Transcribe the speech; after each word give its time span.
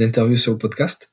d'interview 0.00 0.36
sur 0.36 0.52
le 0.52 0.58
podcast. 0.58 1.10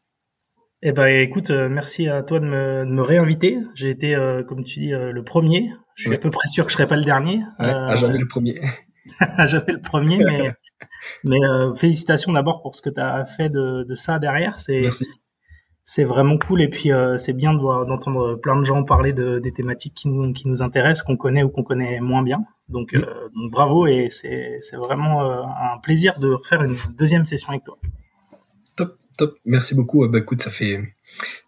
Eh 0.84 0.92
ben, 0.92 1.08
écoute, 1.08 1.50
euh, 1.50 1.70
merci 1.70 2.08
à 2.08 2.22
toi 2.22 2.40
de 2.40 2.46
me, 2.46 2.86
de 2.86 2.92
me 2.92 3.02
réinviter. 3.02 3.58
J'ai 3.74 3.90
été, 3.90 4.14
euh, 4.14 4.44
comme 4.44 4.64
tu 4.64 4.80
dis, 4.80 4.94
euh, 4.94 5.12
le 5.12 5.24
premier. 5.24 5.72
Je 5.96 6.04
suis 6.04 6.16
à 6.16 6.20
peu 6.20 6.30
près 6.30 6.48
sûr 6.48 6.66
que 6.66 6.72
je 6.72 6.78
serai 6.78 6.88
pas 6.88 6.96
le 6.96 7.04
dernier. 7.04 7.42
Ouais, 7.60 7.66
à 7.66 7.96
jamais 7.96 8.20
le 8.20 8.26
premier. 8.30 8.60
à 9.20 9.48
jamais 9.48 9.74
le 9.74 9.82
premier, 9.82 10.18
mais, 10.18 10.52
mais 11.24 11.40
félicitations 11.76 12.32
d'abord 12.32 12.62
pour 12.62 12.76
ce 12.76 12.84
que 12.84 12.92
tu 12.92 13.02
as 13.02 13.26
fait 13.26 13.50
de, 13.50 13.84
de 13.84 13.96
ça 13.96 14.20
derrière. 14.20 14.60
C'est, 14.60 14.82
c'est 15.84 16.04
vraiment 16.04 16.38
cool 16.38 16.62
et 16.62 16.68
puis 16.68 16.92
c'est 17.18 17.34
bien 17.34 17.56
d'entendre 17.56 18.36
plein 18.36 18.60
de 18.60 18.64
gens 18.64 18.84
parler 18.84 19.14
de, 19.14 19.40
des 19.40 19.54
thématiques 19.54 19.96
qui 19.96 20.10
nous, 20.10 20.32
qui 20.34 20.48
nous 20.48 20.62
intéressent, 20.62 21.04
qu'on 21.04 21.18
connaît 21.18 21.42
ou 21.42 21.50
qu'on 21.50 21.64
connaît 21.64 22.00
moins 22.02 22.22
bien. 22.22 22.44
Donc, 22.70 22.94
mm. 22.94 23.00
donc 23.00 23.52
bravo 23.52 23.88
et 23.88 24.10
c'est, 24.12 24.58
c'est 24.60 24.76
vraiment 24.76 25.24
un 25.24 25.80
plaisir 25.82 26.20
de 26.20 26.34
refaire 26.34 26.62
une 26.62 26.76
deuxième 26.96 27.26
session 27.26 27.50
avec 27.50 27.64
toi. 27.64 27.80
Top, 29.18 29.36
merci 29.46 29.76
beaucoup. 29.76 30.08
Bah 30.08 30.20
écoute, 30.20 30.42
ça 30.42 30.52
fait 30.52 30.82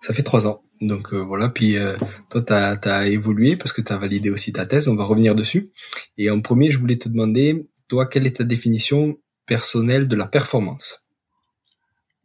ça 0.02 0.14
fait 0.14 0.24
trois 0.24 0.48
ans. 0.48 0.62
Donc 0.82 1.14
euh, 1.14 1.18
voilà, 1.18 1.50
puis 1.50 1.78
euh, 1.78 1.98
toi, 2.30 2.42
tu 2.42 2.54
as, 2.54 3.08
évolué 3.08 3.58
parce 3.58 3.74
que 3.74 3.82
tu 3.82 3.92
as 3.92 3.98
validé 3.98 4.30
aussi 4.30 4.54
ta 4.54 4.66
thèse, 4.66 4.88
on 4.88 4.96
va 4.96 5.04
revenir 5.04 5.36
dessus. 5.36 5.72
Et 6.18 6.30
en 6.30 6.40
premier, 6.42 6.72
je 6.72 6.80
voulais 6.80 6.98
te 6.98 7.10
demander, 7.10 7.68
toi, 7.90 8.06
quelle 8.06 8.26
est 8.26 8.38
ta 8.38 8.46
définition 8.46 9.18
personnelle 9.46 10.08
de 10.08 10.16
la 10.16 10.28
performance? 10.28 11.02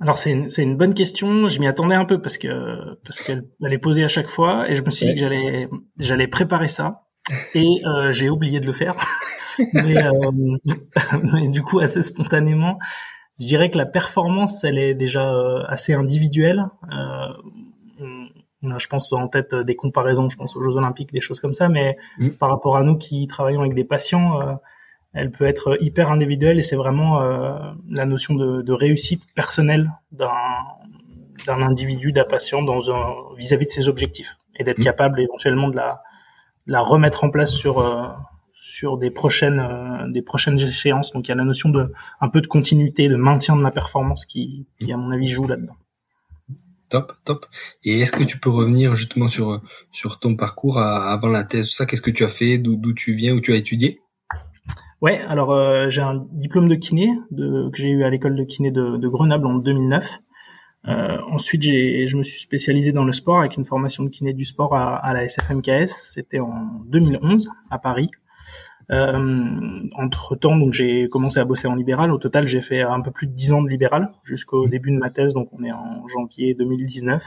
Alors 0.00 0.18
c'est 0.18 0.30
une, 0.30 0.48
une 0.58 0.76
bonne 0.76 0.94
question, 0.94 1.48
je 1.48 1.60
m'y 1.60 1.66
attendais 1.66 1.94
un 1.94 2.04
peu 2.04 2.20
parce 2.20 2.36
que 2.36 2.48
parce 3.04 3.22
qu'elle 3.22 3.44
est 3.70 3.78
posée 3.78 4.04
à 4.04 4.08
chaque 4.08 4.28
fois 4.28 4.68
et 4.68 4.74
je 4.74 4.82
me 4.82 4.90
suis 4.90 5.06
dit 5.06 5.14
que 5.14 5.20
j'allais 5.20 5.68
j'allais 5.98 6.26
préparer 6.26 6.68
ça 6.68 7.02
et 7.54 7.66
euh, 7.86 8.12
j'ai 8.12 8.28
oublié 8.28 8.60
de 8.60 8.66
le 8.66 8.72
faire. 8.72 8.96
mais, 9.72 9.94
mais, 11.32 11.48
du 11.48 11.62
coup 11.62 11.78
assez 11.78 12.02
spontanément, 12.02 12.78
je 13.40 13.46
dirais 13.46 13.70
que 13.70 13.78
la 13.78 13.86
performance, 13.86 14.64
elle 14.64 14.78
est 14.78 14.94
déjà 14.94 15.34
euh, 15.34 15.64
assez 15.66 15.92
individuelle. 15.92 16.66
Euh, 16.92 18.28
on 18.62 18.70
a, 18.70 18.78
je 18.78 18.86
pense, 18.86 19.12
en 19.12 19.28
tête 19.28 19.54
des 19.54 19.76
comparaisons, 19.76 20.30
je 20.30 20.36
pense 20.36 20.56
aux 20.56 20.62
Jeux 20.62 20.76
Olympiques, 20.76 21.12
des 21.12 21.20
choses 21.20 21.40
comme 21.40 21.52
ça, 21.52 21.68
mais 21.68 21.96
mm. 22.18 22.30
par 22.30 22.48
rapport 22.48 22.76
à 22.76 22.82
nous 22.82 22.96
qui 22.96 23.26
travaillons 23.26 23.60
avec 23.60 23.74
des 23.74 23.84
patients, 23.84 24.40
euh, 24.40 24.54
elle 25.12 25.30
peut 25.30 25.44
être 25.44 25.76
hyper 25.80 26.10
individuelle 26.10 26.58
et 26.58 26.62
c'est 26.62 26.74
vraiment 26.74 27.20
la 27.88 28.04
notion 28.04 28.34
de, 28.34 28.62
de 28.62 28.72
réussite 28.72 29.22
personnelle 29.36 29.92
d'un 30.10 30.32
individu, 31.46 32.10
d'un 32.10 32.24
patient 32.24 32.62
dans 32.62 32.92
un 32.92 33.14
vis-à-vis 33.36 33.66
de 33.66 33.70
ses 33.70 33.88
objectifs 33.88 34.36
et 34.56 34.64
d'être 34.64 34.80
mm. 34.80 34.84
capable 34.84 35.20
éventuellement 35.20 35.68
de 35.68 35.76
la, 35.76 36.02
la 36.66 36.80
remettre 36.80 37.22
en 37.22 37.30
place 37.30 37.54
sur 37.54 37.78
sur 38.64 38.96
des 38.96 39.10
prochaines 39.10 39.60
euh, 39.60 40.10
des 40.10 40.22
prochaines 40.22 40.58
échéances. 40.58 41.12
Donc 41.12 41.28
il 41.28 41.30
y 41.30 41.32
a 41.32 41.34
la 41.34 41.44
notion 41.44 41.68
de 41.68 41.92
un 42.22 42.28
peu 42.30 42.40
de 42.40 42.46
continuité, 42.46 43.08
de 43.10 43.16
maintien 43.16 43.56
de 43.56 43.62
la 43.62 43.70
performance 43.70 44.24
qui, 44.24 44.66
qui 44.80 44.90
à 44.90 44.96
mon 44.96 45.10
avis 45.10 45.26
joue 45.26 45.46
là-dedans. 45.46 45.76
Top, 46.88 47.12
top. 47.24 47.44
Et 47.84 48.00
est-ce 48.00 48.12
que 48.12 48.24
tu 48.24 48.38
peux 48.38 48.48
revenir 48.48 48.94
justement 48.94 49.28
sur 49.28 49.60
sur 49.92 50.18
ton 50.18 50.34
parcours 50.34 50.78
avant 50.78 51.28
la 51.28 51.44
thèse, 51.44 51.72
ça? 51.72 51.84
Qu'est-ce 51.84 52.00
que 52.00 52.10
tu 52.10 52.24
as 52.24 52.28
fait, 52.28 52.56
d'où 52.56 52.94
tu 52.94 53.14
viens, 53.14 53.34
où 53.34 53.40
tu 53.40 53.52
as 53.52 53.56
étudié? 53.56 54.00
Ouais, 55.02 55.20
alors 55.28 55.52
euh, 55.52 55.90
j'ai 55.90 56.00
un 56.00 56.26
diplôme 56.32 56.68
de 56.68 56.74
kiné 56.74 57.10
de, 57.30 57.68
que 57.70 57.76
j'ai 57.76 57.90
eu 57.90 58.04
à 58.04 58.08
l'école 58.08 58.34
de 58.34 58.44
kiné 58.44 58.70
de, 58.70 58.96
de 58.96 59.08
Grenoble 59.08 59.46
en 59.46 59.56
2009. 59.56 60.08
Euh, 60.88 61.18
ensuite, 61.30 61.60
j'ai, 61.60 62.08
je 62.08 62.16
me 62.16 62.22
suis 62.22 62.40
spécialisé 62.40 62.92
dans 62.92 63.04
le 63.04 63.12
sport 63.12 63.40
avec 63.40 63.58
une 63.58 63.66
formation 63.66 64.04
de 64.04 64.08
kiné 64.08 64.32
du 64.32 64.46
sport 64.46 64.74
à, 64.74 64.96
à 64.96 65.12
la 65.12 65.24
SFMKS. 65.28 65.88
C'était 65.88 66.40
en 66.40 66.80
2011 66.86 67.50
à 67.70 67.78
Paris. 67.78 68.08
Euh, 68.90 69.88
entre 69.96 70.36
temps, 70.36 70.56
donc 70.56 70.72
j'ai 70.72 71.08
commencé 71.08 71.40
à 71.40 71.44
bosser 71.44 71.68
en 71.68 71.74
libéral. 71.74 72.12
Au 72.12 72.18
total, 72.18 72.46
j'ai 72.46 72.60
fait 72.60 72.82
un 72.82 73.00
peu 73.00 73.10
plus 73.10 73.26
de 73.26 73.32
10 73.32 73.52
ans 73.52 73.62
de 73.62 73.68
libéral 73.68 74.12
jusqu'au 74.24 74.66
mmh. 74.66 74.70
début 74.70 74.90
de 74.90 74.98
ma 74.98 75.10
thèse. 75.10 75.34
Donc 75.34 75.48
on 75.52 75.62
est 75.64 75.72
en 75.72 76.06
janvier 76.08 76.54
2019. 76.54 77.24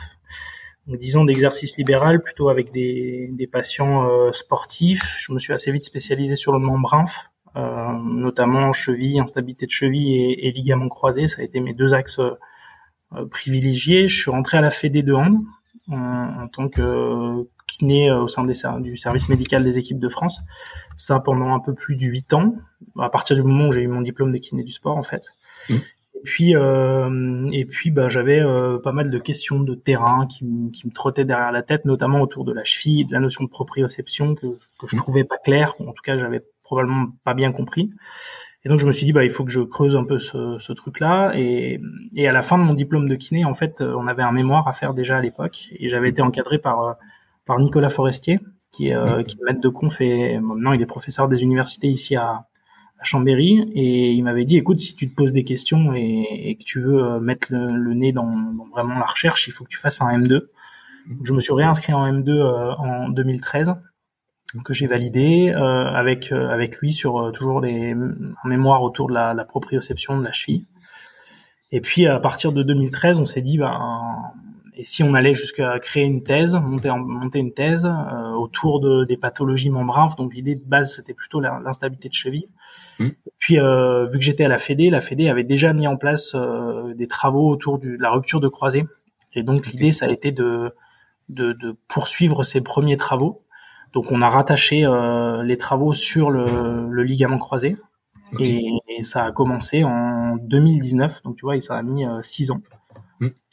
Donc 0.88 1.00
10 1.00 1.18
ans 1.18 1.26
d'exercice 1.26 1.76
libéral, 1.78 2.22
plutôt 2.22 2.50
avec 2.50 2.72
des, 2.72 3.30
des 3.32 3.48
patients 3.48 4.08
euh, 4.08 4.32
sportifs. 4.32 5.18
Je 5.20 5.34
me 5.34 5.40
suis 5.40 5.54
assez 5.54 5.72
vite 5.72 5.86
spécialisé 5.86 6.36
sur 6.36 6.54
le 6.54 6.60
membre 6.60 6.94
inf, 6.94 7.30
euh, 7.56 7.92
notamment 8.04 8.72
cheville, 8.72 9.20
instabilité 9.20 9.66
de 9.66 9.72
cheville 9.72 10.14
et, 10.14 10.48
et 10.48 10.52
ligaments 10.52 10.90
croisés. 10.90 11.28
Ça 11.28 11.42
a 11.42 11.46
été 11.46 11.60
mes 11.60 11.74
deux 11.74 11.94
axes 11.94 12.20
euh, 12.20 13.26
privilégiés. 13.32 14.08
Je 14.08 14.22
suis 14.22 14.32
rentré 14.32 14.58
à 14.58 14.62
la 14.62 14.70
Fédé 14.70 15.02
de 15.02 15.14
hand 15.14 15.40
en, 15.90 16.44
en 16.44 16.48
tant 16.48 16.70
que 16.70 17.48
kiné 17.68 18.10
euh, 18.10 18.22
au 18.22 18.28
sein 18.28 18.44
des, 18.44 18.56
du 18.80 18.98
service 18.98 19.30
médical 19.30 19.64
des 19.64 19.78
équipes 19.78 20.00
de 20.00 20.10
France. 20.10 20.42
Ça 20.96 21.20
pendant 21.20 21.54
un 21.54 21.60
peu 21.60 21.74
plus 21.74 21.96
de 21.96 22.06
huit 22.06 22.34
ans, 22.34 22.56
à 23.00 23.10
partir 23.10 23.36
du 23.36 23.44
moment 23.44 23.68
où 23.68 23.72
j'ai 23.72 23.82
eu 23.82 23.88
mon 23.88 24.02
diplôme 24.02 24.32
de 24.32 24.38
kiné 24.38 24.64
du 24.64 24.72
sport 24.72 24.98
en 24.98 25.04
fait. 25.04 25.34
Mmh. 25.70 25.76
Et 26.16 26.24
puis, 26.24 26.56
euh, 26.56 27.48
et 27.52 27.66
puis, 27.66 27.92
bah, 27.92 28.10
j'avais 28.10 28.40
euh, 28.40 28.80
pas 28.80 28.92
mal 28.92 29.12
de 29.12 29.20
questions 29.20 29.60
de 29.60 29.76
terrain 29.76 30.26
qui, 30.26 30.72
qui, 30.74 30.88
me 30.88 30.92
trottaient 30.92 31.26
derrière 31.26 31.52
la 31.52 31.62
tête, 31.62 31.86
notamment 31.86 32.22
autour 32.22 32.44
de 32.44 32.52
la 32.52 32.64
cheville, 32.64 33.06
de 33.06 33.14
la 33.14 33.20
notion 33.20 33.44
de 33.44 33.50
proprioception 33.50 34.34
que, 34.34 34.48
que 34.80 34.88
je 34.88 34.96
mmh. 34.96 35.00
trouvais 35.00 35.24
pas 35.26 35.38
claire. 35.38 35.76
En 35.80 35.92
tout 35.92 36.02
cas, 36.04 36.18
j'avais 36.18 36.44
probablement 36.64 37.10
pas 37.24 37.36
bien 37.36 37.52
compris. 37.52 37.92
Et 38.66 38.70
donc 38.70 38.80
je 38.80 38.88
me 38.88 38.92
suis 38.92 39.06
dit 39.06 39.14
bah 39.14 39.24
il 39.24 39.30
faut 39.30 39.46
que 39.46 39.52
je 39.52 39.62
creuse 39.62 39.96
un 39.96 40.04
peu 40.04 40.18
ce, 40.18 40.58
ce 40.60 40.74
truc-là. 40.74 41.34
Et, 41.36 41.80
et 42.16 42.28
à 42.28 42.34
la 42.34 42.42
fin 42.42 42.58
de 42.58 42.64
mon 42.64 42.74
diplôme 42.74 43.08
de 43.08 43.16
kiné, 43.16 43.46
en 43.46 43.54
fait, 43.54 43.82
on 43.82 44.08
avait 44.08 44.24
un 44.24 44.32
mémoire 44.32 44.68
à 44.68 44.74
faire 44.74 44.96
déjà 44.96 45.18
à 45.18 45.22
l'époque, 45.22 45.70
et 45.78 45.88
j'avais 45.88 46.10
été 46.10 46.24
encadré 46.24 46.58
par 46.58 46.98
par 47.48 47.60
Nicolas 47.60 47.90
Forestier, 47.90 48.40
qui 48.72 48.90
est, 48.90 48.96
euh, 48.96 49.24
qui 49.24 49.38
est 49.38 49.44
maître 49.44 49.62
de 49.62 49.70
conf 49.70 50.02
et 50.02 50.38
maintenant 50.40 50.74
il 50.74 50.82
est 50.82 50.86
professeur 50.86 51.28
des 51.28 51.42
universités 51.42 51.88
ici 51.88 52.16
à, 52.16 52.46
à 53.00 53.04
Chambéry. 53.04 53.72
Et 53.74 54.12
il 54.12 54.24
m'avait 54.24 54.46
dit, 54.46 54.58
écoute, 54.58 54.80
si 54.80 54.96
tu 54.96 55.10
te 55.10 55.16
poses 55.16 55.34
des 55.34 55.44
questions 55.44 55.94
et, 55.96 56.50
et 56.50 56.56
que 56.56 56.64
tu 56.64 56.82
veux 56.82 57.04
euh, 57.04 57.20
mettre 57.20 57.48
le, 57.52 57.94
nez 57.94 58.12
dans, 58.12 58.28
dans, 58.28 58.68
vraiment 58.68 59.00
la 59.00 59.06
recherche, 59.06 59.48
il 59.48 59.52
faut 59.52 59.64
que 59.64 59.70
tu 59.70 59.78
fasses 59.78 60.02
un 60.02 60.20
M2. 60.20 60.42
je 61.24 61.34
me 61.34 61.40
suis 61.40 61.54
réinscrit 61.54 61.94
en 61.94 62.06
M2 62.06 62.30
euh, 62.30 62.74
en 62.76 63.10
2013 63.10 63.74
que 64.64 64.74
j'ai 64.74 64.88
validé 64.88 65.52
euh, 65.54 65.60
avec 65.94 66.32
avec 66.32 66.78
lui 66.78 66.94
sur 66.94 67.34
toujours 67.34 67.60
les 67.60 67.92
un 67.92 68.48
mémoire 68.48 68.82
autour 68.82 69.10
de 69.10 69.14
la, 69.14 69.34
la 69.34 69.44
proprioception 69.44 70.18
de 70.18 70.24
la 70.24 70.32
cheville. 70.32 70.66
Et 71.74 71.82
puis 71.82 72.08
à 72.08 72.18
partir 72.20 72.54
de 72.54 72.64
2013, 72.64 73.20
on 73.20 73.26
s'est 73.26 73.42
dit 73.42 73.58
ben 73.58 74.32
et 74.80 74.86
si 74.86 75.02
on 75.02 75.16
allait 75.16 75.34
jusqu'à 75.34 75.80
créer 75.80 76.04
une 76.04 76.24
thèse, 76.24 76.56
monter, 76.56 76.92
en, 76.92 77.00
monter 77.00 77.40
une 77.40 77.52
thèse 77.52 77.86
euh, 77.86 78.32
autour 78.34 78.80
de, 78.80 79.06
des 79.06 79.18
pathologies 79.18 79.72
membranes, 79.72 80.12
donc 80.18 80.36
l'idée 80.36 80.54
de 80.54 80.64
base 80.64 80.96
c'était 80.96 81.16
plutôt 81.16 81.40
l'instabilité 81.40 82.10
de 82.10 82.14
cheville. 82.14 82.48
Mmh. 83.00 83.10
puis 83.40 83.60
euh, 83.60 84.06
vu 84.08 84.20
que 84.20 84.26
j'étais 84.26 84.46
à 84.46 84.48
la 84.48 84.60
Fédé, 84.60 84.90
la 84.90 85.02
Fédé 85.02 85.30
avait 85.30 85.44
déjà 85.44 85.74
mis 85.74 85.88
en 85.88 85.98
place 85.98 86.34
euh, 86.36 86.94
des 86.94 87.08
travaux 87.08 87.50
autour 87.50 87.80
du, 87.80 87.98
de 87.98 88.02
la 88.02 88.12
rupture 88.12 88.40
de 88.40 88.48
croisée. 88.48 88.86
Et 89.34 89.42
donc 89.42 89.66
l'idée 89.66 89.92
ça 89.92 90.06
a 90.06 90.10
été 90.10 90.32
de, 90.32 90.72
de, 91.30 91.54
de, 91.54 91.76
poursuivre 91.88 92.44
ces 92.44 92.62
premiers 92.62 92.98
travaux. 92.98 93.42
Donc 93.94 94.12
on 94.12 94.22
a 94.22 94.30
rattaché 94.30 94.86
les 95.44 95.58
travaux 95.58 95.94
sur 95.94 96.30
le, 96.30 96.88
le 96.90 97.04
ligament 97.04 97.40
croisé. 97.40 97.78
Et, 98.40 98.64
et, 98.90 99.04
ça 99.04 99.24
a 99.26 99.32
commencé 99.32 99.86
en 99.86 100.36
2019, 100.36 101.24
donc 101.24 101.38
tu 101.38 101.46
vois, 101.46 101.60
ça 101.62 101.78
a 101.78 101.82
mis 101.82 102.06
six 102.22 102.52
ans 102.52 102.60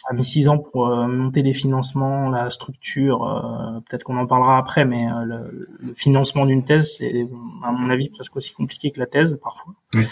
a 0.09 0.15
mis 0.15 0.25
six 0.25 0.49
ans 0.49 0.59
pour 0.59 0.89
euh, 0.89 1.07
monter 1.07 1.43
les 1.43 1.55
financements, 1.55 2.29
la 2.29 2.51
structure. 2.51 3.25
Euh, 3.25 3.81
peut-être 3.81 4.05
qu'on 4.05 4.17
en 4.17 4.27
parlera 4.27 4.59
après, 4.59 4.85
mais 4.85 5.07
euh, 5.07 5.25
le, 5.25 5.69
le, 5.81 5.95
financement 5.95 6.47
d'une 6.47 6.65
thèse, 6.65 6.97
c'est 6.99 7.27
à 7.63 7.73
mon 7.73 7.91
avis 7.91 8.11
presque 8.11 8.37
aussi 8.37 8.53
compliqué 8.53 8.91
que 8.91 9.01
la 9.01 9.07
thèse 9.07 9.39
parfois. 9.43 9.75
Oui. 9.95 10.07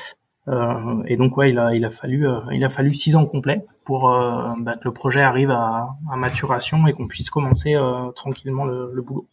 et 1.07 1.17
donc 1.17 1.37
ouais, 1.37 1.51
il 1.51 1.59
a, 1.59 1.75
il 1.75 1.85
a 1.85 1.91
fallu, 1.91 2.27
il 2.53 2.65
a 2.65 2.69
fallu 2.69 2.93
six 2.95 3.15
ans 3.17 3.27
complets. 3.27 3.65
pour 3.85 4.03
bah, 4.03 4.77
que 4.77 4.85
le 4.85 4.93
projet 4.93 5.21
arrive 5.21 5.51
à, 5.51 5.89
à 6.11 6.17
maturation 6.17 6.87
et 6.87 6.93
qu'on 6.93 7.07
puisse 7.07 7.31
commencer 7.31 7.77
tranquillement 8.17 8.65
le, 8.65 8.91
le 8.93 9.03
boulot. 9.03 9.29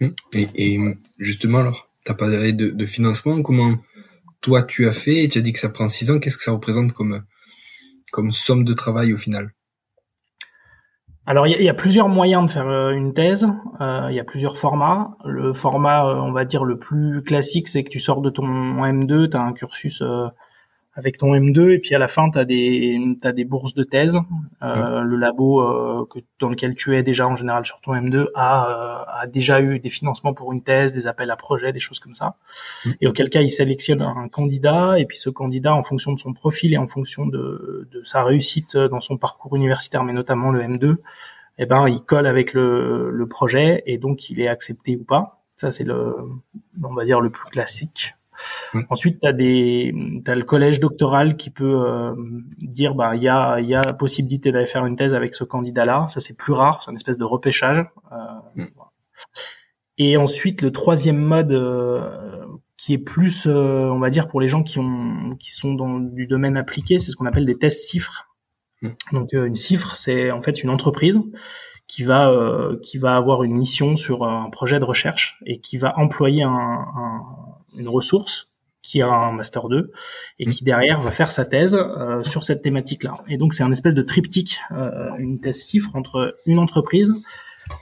Hum. 0.00 0.14
Et, 0.32 0.48
et, 0.54 0.80
justement, 1.18 1.58
alors, 1.58 1.88
t'as 2.04 2.14
parlé 2.14 2.52
de, 2.52 2.70
de 2.70 2.86
financement. 2.86 3.42
Comment 3.42 3.74
toi 4.40 4.62
tu 4.62 4.88
as 4.88 4.92
fait? 4.92 5.28
Tu 5.28 5.38
as 5.38 5.42
dit 5.42 5.52
que 5.52 5.58
ça 5.58 5.68
prend 5.68 5.88
six 5.88 6.10
ans. 6.10 6.18
Qu'est-ce 6.18 6.36
que 6.36 6.42
ça 6.42 6.52
représente 6.52 6.92
comme 6.92 7.22
comme 8.10 8.32
somme 8.32 8.64
de 8.64 8.72
travail 8.72 9.12
au 9.12 9.18
final? 9.18 9.52
Alors 11.28 11.46
il 11.46 11.62
y, 11.62 11.68
a 11.68 11.74
plusieurs 11.74 12.08
moyens 12.08 12.46
de 12.46 12.50
faire 12.50 12.66
euh, 12.66 12.92
une 12.92 13.12
thèse, 13.12 13.46
euh, 13.82 14.06
il 14.08 14.16
y 14.16 14.18
a 14.18 14.24
plusieurs 14.24 14.56
formats. 14.56 15.14
Le 15.26 15.52
format, 15.52 16.06
euh, 16.06 16.14
on 16.14 16.32
va 16.32 16.46
dire, 16.46 16.64
le 16.64 16.78
plus 16.78 17.22
classique, 17.22 17.68
c'est 17.68 17.84
que 17.84 17.90
tu 17.90 18.00
sors 18.00 18.22
de 18.22 18.30
ton 18.30 18.46
M2, 18.46 19.28
tu 19.28 19.36
as 19.36 19.42
un 19.42 19.52
cursus 19.52 20.02
avec 20.98 21.16
ton 21.16 21.32
M2 21.32 21.70
et 21.70 21.78
puis 21.78 21.94
à 21.94 21.98
la 21.98 22.08
fin 22.08 22.28
tu 22.28 22.38
as 22.38 22.44
des 22.44 22.98
t'as 23.22 23.30
des 23.30 23.44
bourses 23.44 23.74
de 23.74 23.84
thèse 23.84 24.18
euh, 24.62 25.00
le 25.02 25.16
labo 25.16 25.62
euh, 25.62 26.04
que, 26.10 26.18
dans 26.40 26.48
lequel 26.48 26.74
tu 26.74 26.96
es 26.96 27.04
déjà 27.04 27.28
en 27.28 27.36
général 27.36 27.64
sur 27.64 27.80
ton 27.80 27.94
M2 27.94 28.26
a 28.34 28.68
euh, 28.68 29.20
a 29.20 29.26
déjà 29.28 29.60
eu 29.60 29.78
des 29.78 29.90
financements 29.90 30.34
pour 30.34 30.52
une 30.52 30.62
thèse 30.62 30.92
des 30.92 31.06
appels 31.06 31.30
à 31.30 31.36
projets 31.36 31.72
des 31.72 31.80
choses 31.80 32.00
comme 32.00 32.14
ça. 32.14 32.36
Et 33.00 33.06
auquel 33.06 33.30
cas 33.30 33.40
il 33.40 33.50
sélectionne 33.50 34.02
un 34.02 34.28
candidat 34.28 34.98
et 34.98 35.06
puis 35.06 35.16
ce 35.16 35.30
candidat 35.30 35.74
en 35.74 35.84
fonction 35.84 36.12
de 36.12 36.18
son 36.18 36.32
profil 36.32 36.74
et 36.74 36.78
en 36.78 36.88
fonction 36.88 37.26
de, 37.26 37.88
de 37.92 38.02
sa 38.02 38.24
réussite 38.24 38.76
dans 38.76 39.00
son 39.00 39.16
parcours 39.16 39.54
universitaire 39.54 40.02
mais 40.02 40.12
notamment 40.12 40.50
le 40.50 40.62
M2 40.62 40.96
eh 41.58 41.66
ben 41.66 41.88
il 41.88 42.02
colle 42.02 42.26
avec 42.26 42.54
le, 42.54 43.10
le 43.10 43.26
projet 43.26 43.84
et 43.86 43.98
donc 43.98 44.30
il 44.30 44.40
est 44.40 44.48
accepté 44.48 44.96
ou 44.96 45.04
pas. 45.04 45.42
Ça 45.56 45.70
c'est 45.70 45.84
le 45.84 46.16
on 46.82 46.94
va 46.94 47.04
dire 47.04 47.20
le 47.20 47.30
plus 47.30 47.48
classique 47.50 48.14
Ensuite, 48.90 49.20
tu 49.20 49.26
as 49.26 49.32
des, 49.32 49.94
as 50.26 50.34
le 50.34 50.44
collège 50.44 50.80
doctoral 50.80 51.36
qui 51.36 51.50
peut 51.50 51.82
euh, 51.86 52.14
dire, 52.58 52.94
bah, 52.94 53.16
il 53.16 53.22
y 53.22 53.28
a, 53.28 53.60
y 53.60 53.74
a 53.74 53.82
possibilité 53.92 54.52
d'aller 54.52 54.66
faire 54.66 54.86
une 54.86 54.96
thèse 54.96 55.14
avec 55.14 55.34
ce 55.34 55.44
candidat-là. 55.44 56.06
Ça, 56.08 56.20
c'est 56.20 56.36
plus 56.36 56.52
rare, 56.52 56.82
c'est 56.82 56.90
une 56.90 56.96
espèce 56.96 57.18
de 57.18 57.24
repêchage. 57.24 57.84
Euh, 58.12 58.16
mm. 58.56 58.66
Et 59.98 60.16
ensuite, 60.16 60.62
le 60.62 60.70
troisième 60.70 61.18
mode 61.18 61.52
euh, 61.52 62.46
qui 62.76 62.94
est 62.94 62.98
plus, 62.98 63.46
on 63.46 63.98
va 63.98 64.10
dire, 64.10 64.28
pour 64.28 64.40
les 64.40 64.48
gens 64.48 64.62
qui 64.62 64.78
ont, 64.78 65.36
qui 65.40 65.52
sont 65.52 65.74
dans 65.74 65.98
du 65.98 66.26
domaine 66.26 66.56
appliqué, 66.56 66.98
c'est 66.98 67.10
ce 67.10 67.16
qu'on 67.16 67.26
appelle 67.26 67.46
des 67.46 67.58
tests 67.58 67.86
cifres. 67.86 68.28
Mm. 68.82 68.88
Donc, 69.12 69.32
une 69.32 69.56
cifre, 69.56 69.96
c'est 69.96 70.30
en 70.30 70.40
fait 70.40 70.62
une 70.62 70.70
entreprise 70.70 71.20
qui 71.88 72.04
va 72.04 72.30
qui 72.82 72.98
va 72.98 73.16
avoir 73.16 73.44
une 73.44 73.54
mission 73.54 73.96
sur 73.96 74.22
un 74.24 74.50
projet 74.50 74.78
de 74.78 74.84
recherche 74.84 75.38
et 75.46 75.58
qui 75.58 75.78
va 75.78 75.98
employer 75.98 76.42
un, 76.42 76.50
un 76.50 77.47
une 77.76 77.88
ressource 77.88 78.48
qui 78.82 79.02
a 79.02 79.08
un 79.08 79.32
master 79.32 79.68
2 79.68 79.92
et 80.38 80.46
qui 80.46 80.64
derrière 80.64 81.00
va 81.00 81.10
faire 81.10 81.30
sa 81.30 81.44
thèse 81.44 81.74
euh, 81.74 82.22
sur 82.24 82.44
cette 82.44 82.62
thématique-là. 82.62 83.18
Et 83.28 83.36
donc 83.36 83.54
c'est 83.54 83.62
un 83.62 83.72
espèce 83.72 83.94
de 83.94 84.02
triptyque, 84.02 84.58
euh, 84.72 85.10
une 85.18 85.40
thèse 85.40 85.62
cifre 85.62 85.94
entre 85.94 86.38
une 86.46 86.58
entreprise, 86.58 87.12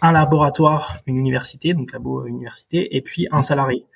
un 0.02 0.12
laboratoire, 0.12 0.96
une 1.06 1.16
université, 1.16 1.74
donc 1.74 1.92
labo 1.92 2.26
université, 2.26 2.96
et 2.96 3.02
puis 3.02 3.28
un 3.30 3.42
salarié. 3.42 3.86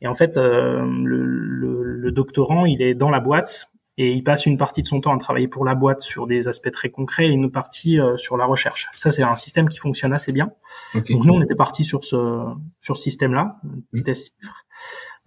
Et 0.00 0.06
en 0.06 0.14
fait, 0.14 0.36
euh, 0.36 0.84
le, 1.04 1.24
le, 1.24 1.82
le, 1.82 2.12
doctorant, 2.12 2.64
il 2.64 2.82
est 2.82 2.94
dans 2.94 3.10
la 3.10 3.20
boîte 3.20 3.70
et 3.98 4.12
il 4.12 4.22
passe 4.22 4.46
une 4.46 4.56
partie 4.56 4.82
de 4.82 4.86
son 4.86 5.00
temps 5.00 5.14
à 5.14 5.18
travailler 5.18 5.48
pour 5.48 5.64
la 5.64 5.74
boîte 5.74 6.00
sur 6.00 6.26
des 6.26 6.48
aspects 6.48 6.70
très 6.70 6.90
concrets 6.90 7.26
et 7.26 7.30
une 7.30 7.50
partie 7.50 7.98
sur 8.16 8.36
la 8.36 8.46
recherche. 8.46 8.88
Ça, 8.94 9.10
c'est 9.10 9.22
un 9.22 9.36
système 9.36 9.68
qui 9.68 9.78
fonctionne 9.78 10.12
assez 10.12 10.32
bien. 10.32 10.50
Donc 10.94 11.24
nous, 11.24 11.34
on 11.34 11.42
était 11.42 11.54
parti 11.54 11.84
sur 11.84 12.04
ce 12.04 12.42
sur 12.80 12.96
ce 12.96 13.02
système-là, 13.02 13.60
une 13.92 14.02
thèse 14.02 14.32
cifre. 14.32 14.64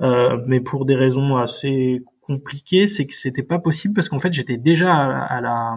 Euh, 0.02 0.38
mais 0.48 0.60
pour 0.60 0.86
des 0.86 0.96
raisons 0.96 1.38
assez 1.38 2.04
compliquées, 2.22 2.88
c'est 2.88 3.06
que 3.06 3.14
c'était 3.14 3.44
pas 3.44 3.60
possible 3.60 3.94
parce 3.94 4.10
qu'en 4.10 4.20
fait 4.20 4.34
j'étais 4.34 4.58
déjà 4.58 4.94
à, 4.94 5.40
la 5.42 5.76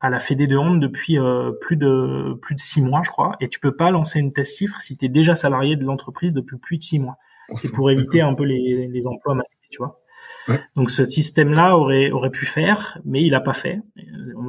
à 0.00 0.10
la 0.10 0.18
Fédé 0.18 0.46
de 0.46 0.56
Honte 0.56 0.80
depuis 0.80 1.18
euh, 1.18 1.52
plus 1.60 1.76
de 1.76 2.34
plus 2.42 2.54
de 2.54 2.60
six 2.60 2.82
mois, 2.82 3.02
je 3.04 3.10
crois, 3.10 3.36
et 3.40 3.48
tu 3.48 3.60
peux 3.60 3.76
pas 3.76 3.90
lancer 3.90 4.18
une 4.18 4.32
thèse 4.32 4.54
cifre 4.54 4.80
si 4.80 4.96
tu 4.96 5.04
es 5.04 5.08
déjà 5.08 5.36
salarié 5.36 5.76
de 5.76 5.84
l'entreprise 5.84 6.34
depuis 6.34 6.58
plus 6.58 6.78
de 6.78 6.82
six 6.82 6.98
mois. 6.98 7.16
C'est 7.56 7.70
pour 7.70 7.90
éviter 7.90 8.22
un 8.22 8.34
peu 8.34 8.44
les, 8.44 8.88
les 8.88 9.06
emplois 9.06 9.34
masqués, 9.34 9.68
tu 9.70 9.78
vois. 9.78 10.00
Donc 10.76 10.90
ce 10.90 11.04
système-là 11.04 11.76
aurait 11.76 12.10
aurait 12.10 12.30
pu 12.30 12.46
faire, 12.46 12.98
mais 13.04 13.22
il 13.22 13.34
a 13.34 13.40
pas 13.40 13.52
fait. 13.52 13.80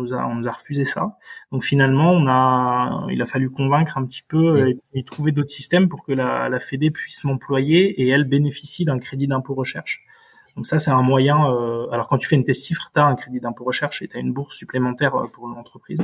On 0.06 0.08
nous 0.08 0.14
a 0.14 0.28
on 0.28 0.36
nous 0.36 0.48
a 0.48 0.52
refusé 0.52 0.86
ça. 0.86 1.18
Donc 1.52 1.64
finalement, 1.64 2.12
on 2.12 2.28
a 2.28 3.08
il 3.10 3.22
a 3.22 3.26
fallu 3.26 3.50
convaincre 3.50 3.98
un 3.98 4.06
petit 4.06 4.24
peu 4.28 4.76
et, 4.94 5.04
trouver 5.04 5.32
d'autres 5.32 5.50
systèmes 5.50 5.90
pour 5.90 6.04
que 6.04 6.14
la 6.14 6.50
la 6.50 6.60
Fédé 6.60 6.92
puisse 6.92 7.24
m'employer 7.24 8.02
et 8.02 8.10
elle 8.10 8.26
bénéficie 8.26 8.86
d'un 8.86 9.00
crédit 9.00 9.28
d'impôt 9.28 9.54
recherche. 9.54 10.04
Donc 10.56 10.68
ça 10.68 10.80
c'est 10.80 10.92
un 10.92 11.02
moyen. 11.02 11.52
Euh, 11.52 11.88
alors 11.92 12.08
quand 12.08 12.18
tu 12.18 12.28
fais 12.28 12.36
une 12.36 12.46
thèse 12.46 12.62
cifre, 12.62 12.90
tu 12.94 13.00
as 13.00 13.06
un 13.06 13.16
crédit 13.16 13.40
d'impôt 13.40 13.66
recherche 13.66 14.02
et 14.02 14.08
tu 14.08 14.16
as 14.16 14.20
une 14.20 14.32
bourse 14.32 14.56
supplémentaire 14.56 15.16
euh, 15.16 15.28
pour 15.28 15.48
l'entreprise. 15.48 16.00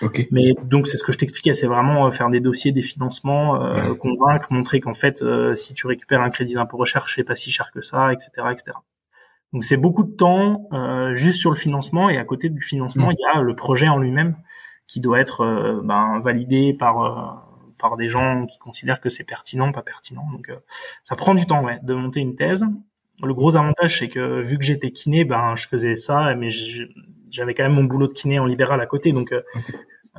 Okay. 0.00 0.26
Mais 0.30 0.54
donc 0.64 0.88
c'est 0.88 0.96
ce 0.96 1.04
que 1.04 1.12
je 1.12 1.18
t'expliquais, 1.18 1.54
c'est 1.54 1.66
vraiment 1.66 2.06
euh, 2.06 2.10
faire 2.10 2.30
des 2.30 2.40
dossiers, 2.40 2.72
des 2.72 2.82
financements, 2.82 3.58
convaincre, 3.98 4.52
montrer 4.52 4.80
qu'en 4.80 4.94
fait 4.94 5.22
si 5.56 5.74
tu 5.74 5.86
récupères 5.86 6.22
un 6.22 6.30
crédit 6.30 6.54
d'impôt 6.54 6.78
recherche, 6.78 7.16
c'est 7.16 7.24
pas 7.24 7.36
si 7.36 7.50
cher 7.50 7.70
que 7.72 7.82
ça, 7.82 8.12
etc., 8.12 8.30
etc. 8.52 8.72
Donc 9.52 9.64
c'est 9.64 9.76
beaucoup 9.76 10.04
de 10.04 10.12
temps 10.12 10.68
euh, 10.72 11.14
juste 11.16 11.38
sur 11.38 11.50
le 11.50 11.56
financement 11.56 12.08
et 12.08 12.18
à 12.18 12.24
côté 12.24 12.48
du 12.48 12.62
financement, 12.62 13.08
mm. 13.08 13.12
il 13.12 13.20
y 13.20 13.38
a 13.38 13.42
le 13.42 13.56
projet 13.56 13.88
en 13.88 13.98
lui-même 13.98 14.36
qui 14.86 15.00
doit 15.00 15.20
être 15.20 15.42
euh, 15.42 15.80
ben, 15.82 16.20
validé 16.20 16.72
par 16.72 17.02
euh, 17.02 17.74
par 17.78 17.96
des 17.96 18.10
gens 18.10 18.46
qui 18.46 18.58
considèrent 18.58 19.00
que 19.00 19.08
c'est 19.08 19.24
pertinent, 19.24 19.72
pas 19.72 19.82
pertinent. 19.82 20.26
Donc 20.32 20.52
ça 21.02 21.16
prend 21.16 21.34
du 21.34 21.46
temps 21.46 21.64
ouais, 21.64 21.78
de 21.82 21.94
monter 21.94 22.20
une 22.20 22.36
thèse. 22.36 22.64
Le 23.22 23.34
gros 23.34 23.56
avantage 23.56 23.98
c'est 23.98 24.08
que 24.08 24.42
vu 24.42 24.58
que 24.58 24.64
j'étais 24.64 24.90
kiné, 24.90 25.24
ben 25.24 25.56
je 25.56 25.66
faisais 25.66 25.96
ça, 25.96 26.34
mais 26.34 26.48
j'avais 27.30 27.54
quand 27.54 27.62
même 27.62 27.74
mon 27.74 27.84
boulot 27.84 28.06
de 28.06 28.12
kiné 28.12 28.38
en 28.38 28.46
libéral 28.46 28.80
à 28.80 28.86
côté, 28.86 29.12
donc 29.12 29.32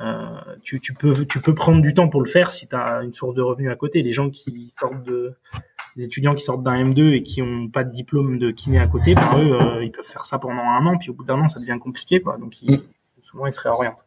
euh, 0.00 0.40
tu, 0.64 0.80
tu, 0.80 0.94
peux 0.94 1.26
tu 1.26 1.40
peux 1.40 1.54
prendre 1.54 1.80
du 1.80 1.94
temps 1.94 2.08
pour 2.08 2.22
le 2.22 2.28
faire 2.28 2.52
si 2.52 2.66
tu 2.66 2.74
as 2.74 3.02
une 3.02 3.12
source 3.12 3.34
de 3.34 3.42
revenus 3.42 3.70
à 3.70 3.76
côté. 3.76 4.02
Les 4.02 4.12
gens 4.12 4.30
qui 4.30 4.72
sortent 4.74 5.04
de 5.04 5.34
des 5.96 6.04
étudiants 6.04 6.34
qui 6.34 6.42
sortent 6.42 6.62
d'un 6.62 6.84
M2 6.84 7.12
et 7.12 7.22
qui 7.22 7.42
ont 7.42 7.68
pas 7.68 7.84
de 7.84 7.90
diplôme 7.90 8.38
de 8.38 8.50
kiné 8.50 8.78
à 8.78 8.86
côté, 8.86 9.14
pour 9.14 9.38
eux, 9.38 9.58
euh, 9.60 9.84
ils 9.84 9.92
peuvent 9.92 10.06
faire 10.06 10.26
ça 10.26 10.38
pendant 10.38 10.62
un 10.62 10.86
an, 10.86 10.96
puis 10.98 11.10
au 11.10 11.14
bout 11.14 11.24
d'un 11.24 11.40
an, 11.40 11.48
ça 11.48 11.60
devient 11.60 11.78
compliqué, 11.80 12.20
quoi. 12.20 12.38
Donc, 12.38 12.62
ils, 12.62 12.78
mm. 12.78 12.82
souvent, 13.22 13.46
ils 13.46 13.52
se 13.52 13.60
réorientent. 13.60 14.04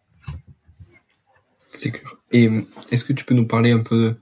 C'est 1.73 1.91
clair. 1.91 2.15
Et 2.31 2.49
est-ce 2.91 3.03
que 3.03 3.13
tu 3.13 3.25
peux 3.25 3.35
nous 3.35 3.47
parler 3.47 3.71
un 3.71 3.83
peu 3.83 4.15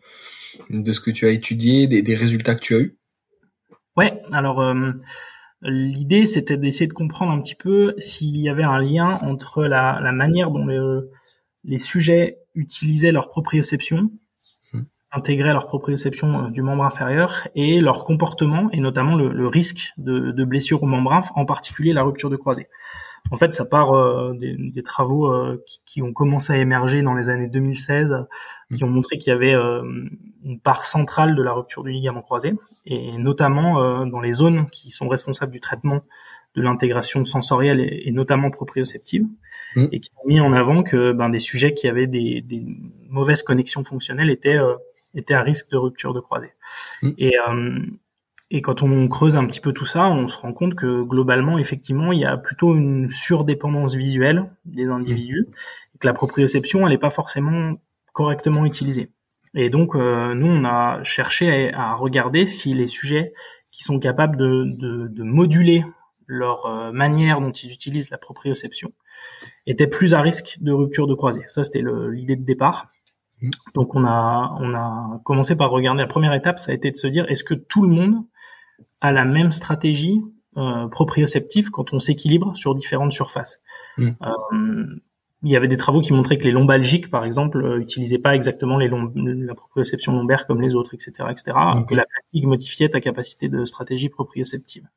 de, 0.70 0.92
ce 0.92 1.00
que 1.00 1.12
tu 1.12 1.26
as 1.26 1.30
étudié, 1.30 1.88
des, 1.88 2.02
des 2.02 2.16
résultats 2.16 2.56
que 2.56 2.62
tu 2.62 2.76
as 2.76 2.80
eus? 2.80 2.98
Ouais. 3.96 4.22
Alors, 4.32 4.60
euh, 4.62 4.92
l'idée, 5.62 6.26
c'était 6.26 6.58
d'essayer 6.58 6.88
de 6.88 6.94
comprendre 6.94 7.32
un 7.32 7.42
petit 7.42 7.56
peu 7.56 7.94
s'il 7.98 8.38
y 8.38 8.50
avait 8.50 8.64
un 8.64 8.80
lien 8.80 9.20
entre 9.22 9.64
la, 9.64 10.00
la 10.02 10.12
manière 10.12 10.52
dont 10.52 10.66
les 11.64 11.78
sujets 11.78 12.40
utilisaient 12.56 13.12
leur 13.12 13.30
proprioception 13.30 14.10
intégrer 15.14 15.54
leur 15.54 15.68
proprioception 15.68 16.46
euh, 16.46 16.50
du 16.50 16.62
membre 16.62 16.84
inférieur 16.84 17.48
et 17.56 17.80
leur 17.80 18.04
comportement 18.04 18.70
et 18.74 18.80
notamment 18.80 19.16
le, 19.16 19.48
risque 19.48 19.94
de, 19.98 20.32
de, 20.32 20.44
blessure 20.44 20.82
au 20.82 20.88
membre 20.88 21.14
inf, 21.14 21.30
en 21.36 21.46
particulier 21.46 21.94
la 21.94 22.04
rupture 22.04 22.30
de 22.30 22.36
croisée. 22.36 22.68
En 23.32 23.38
fait, 23.38 23.54
ça 23.54 23.66
part 23.66 23.94
euh, 23.94 24.34
des, 24.34 24.56
des, 24.58 24.84
travaux 24.84 25.28
euh, 25.28 25.64
qui, 25.66 25.82
qui, 25.86 26.02
ont 26.02 26.12
commencé 26.12 26.52
à 26.52 26.58
émerger 26.58 27.02
dans 27.04 27.14
les 27.14 27.30
années 27.30 27.48
2016, 27.48 28.26
qui 28.76 28.84
ont 28.84 28.90
montré 28.90 29.18
qu'il 29.18 29.32
y 29.32 29.34
avait 29.34 29.54
une 29.54 30.60
part 30.60 30.84
centrale 30.84 31.36
de 31.36 31.44
la 31.44 31.54
rupture 31.54 31.84
du 31.84 31.92
ligament 31.92 32.24
croisé, 32.24 32.54
et 32.88 33.18
notamment 33.20 34.04
dans 34.08 34.20
les 34.20 34.34
zones 34.34 34.66
qui 34.72 34.90
sont 34.90 35.08
responsables 35.08 35.52
du 35.52 35.60
traitement 35.60 36.02
de 36.56 36.62
l'intégration 36.64 37.24
sensorielle 37.24 37.80
et, 37.80 38.12
notamment 38.12 38.50
proprioceptive, 38.50 39.28
mmh. 39.76 39.86
et 39.92 40.00
qui 40.00 40.10
ont 40.24 40.28
mis 40.28 40.40
en 40.40 40.54
avant 40.54 40.82
que 40.82 41.12
ben, 41.12 41.30
des 41.30 41.40
sujets 41.40 41.76
qui 41.76 41.88
avaient 41.88 42.08
des, 42.08 42.42
des 42.42 42.66
mauvaises 43.10 43.44
connexions 43.44 43.84
fonctionnelles 43.84 44.32
étaient 44.32 44.58
était 45.16 45.34
à 45.34 45.42
risque 45.42 45.72
de 45.72 45.78
rupture 45.78 46.14
de 46.14 46.20
croisée. 46.20 46.54
Mm. 47.02 47.12
Et, 47.18 47.34
euh, 47.48 47.80
et 48.52 48.62
quand 48.62 48.84
on 48.84 49.08
creuse 49.08 49.36
un 49.36 49.46
petit 49.46 49.60
peu 49.60 49.74
tout 49.74 49.86
ça, 49.86 50.06
on 50.08 50.28
se 50.28 50.38
rend 50.38 50.54
compte 50.54 50.76
que 50.76 51.02
globalement, 51.02 51.58
effectivement, 51.58 52.12
il 52.12 52.20
y 52.20 52.26
a 52.26 52.38
plutôt 52.38 52.76
une 52.76 53.10
surdépendance 53.10 53.96
visuelle 53.96 54.50
des 54.66 54.86
individus, 54.86 55.48
et 55.96 55.98
que 55.98 56.08
la 56.08 56.14
proprioception, 56.14 56.86
elle 56.86 56.94
n'est 56.94 57.00
pas 57.00 57.10
forcément 57.10 57.76
correctement 58.14 58.66
utilisée. 58.66 59.10
Et 59.56 59.70
donc, 59.70 59.96
euh, 59.96 60.34
nous, 60.34 60.48
on 60.48 60.66
a 60.66 61.04
cherché 61.04 61.74
à, 61.74 61.96
regarder 61.96 62.46
si 62.48 62.74
les 62.74 62.88
sujets 62.88 63.34
qui 63.72 63.84
sont 63.84 64.00
capables 64.00 64.38
de, 64.38 64.66
de, 64.66 65.08
de 65.08 65.24
moduler 65.24 65.84
leur 66.28 66.66
euh, 66.66 66.92
manière 66.92 67.42
dont 67.42 67.52
ils 67.52 67.72
utilisent 67.72 68.10
la 68.10 68.18
proprioception 68.18 68.94
étaient 69.66 69.88
plus 69.88 70.14
à 70.14 70.22
risque 70.22 70.58
de 70.62 70.72
rupture 70.72 71.08
de 71.08 71.14
croisée. 71.14 71.44
Ça, 71.48 71.64
c'était 71.64 71.84
l'idée 72.12 72.36
de 72.36 72.46
départ. 72.46 72.92
Donc 73.74 73.96
on 73.96 74.06
a 74.06 74.56
on 74.60 74.74
a 74.74 75.22
commencé 75.24 75.56
par 75.56 75.72
regarder 75.72 76.02
la 76.02 76.08
première 76.08 76.34
étape, 76.34 76.60
ça 76.60 76.72
a 76.72 76.76
été 76.76 76.92
de 76.92 76.98
se 76.98 77.08
dire 77.08 77.26
est-ce 77.30 77.44
que 77.44 77.54
tout 77.54 77.82
le 77.82 77.90
monde 77.90 78.24
a 79.02 79.12
la 79.12 79.26
même 79.26 79.52
stratégie 79.52 80.22
euh, 80.58 80.88
proprioceptive 80.88 81.72
quand 81.72 81.94
on 81.94 82.00
s'équilibre 82.00 82.56
sur 82.56 82.76
différentes 82.76 83.12
surfaces. 83.12 83.62
Mm. 83.98 84.10
Euh, 84.22 85.00
il 85.44 85.52
y 85.52 85.58
avait 85.58 85.68
des 85.68 85.78
travaux 85.78 86.00
qui 86.00 86.14
montraient 86.14 86.38
que 86.38 86.46
les 86.46 86.52
lombalgiques, 86.52 87.10
par 87.10 87.26
exemple, 87.26 87.64
euh, 87.64 87.80
utilisaient 87.80 88.18
pas 88.18 88.34
exactement 88.34 88.78
les 88.78 88.88
la 88.88 89.56
proprioception 89.56 90.14
lombaire 90.14 90.48
comme 90.48 90.62
les 90.62 90.74
autres, 90.74 90.94
etc., 90.94 91.12
etc. 91.30 91.58
Que 91.88 91.96
la 91.96 92.06
fatigue 92.16 92.46
modifiait 92.46 92.90
ta 92.90 93.02
capacité 93.02 93.50
de 93.50 93.66
stratégie 93.66 94.08
proprioceptive. 94.08 94.88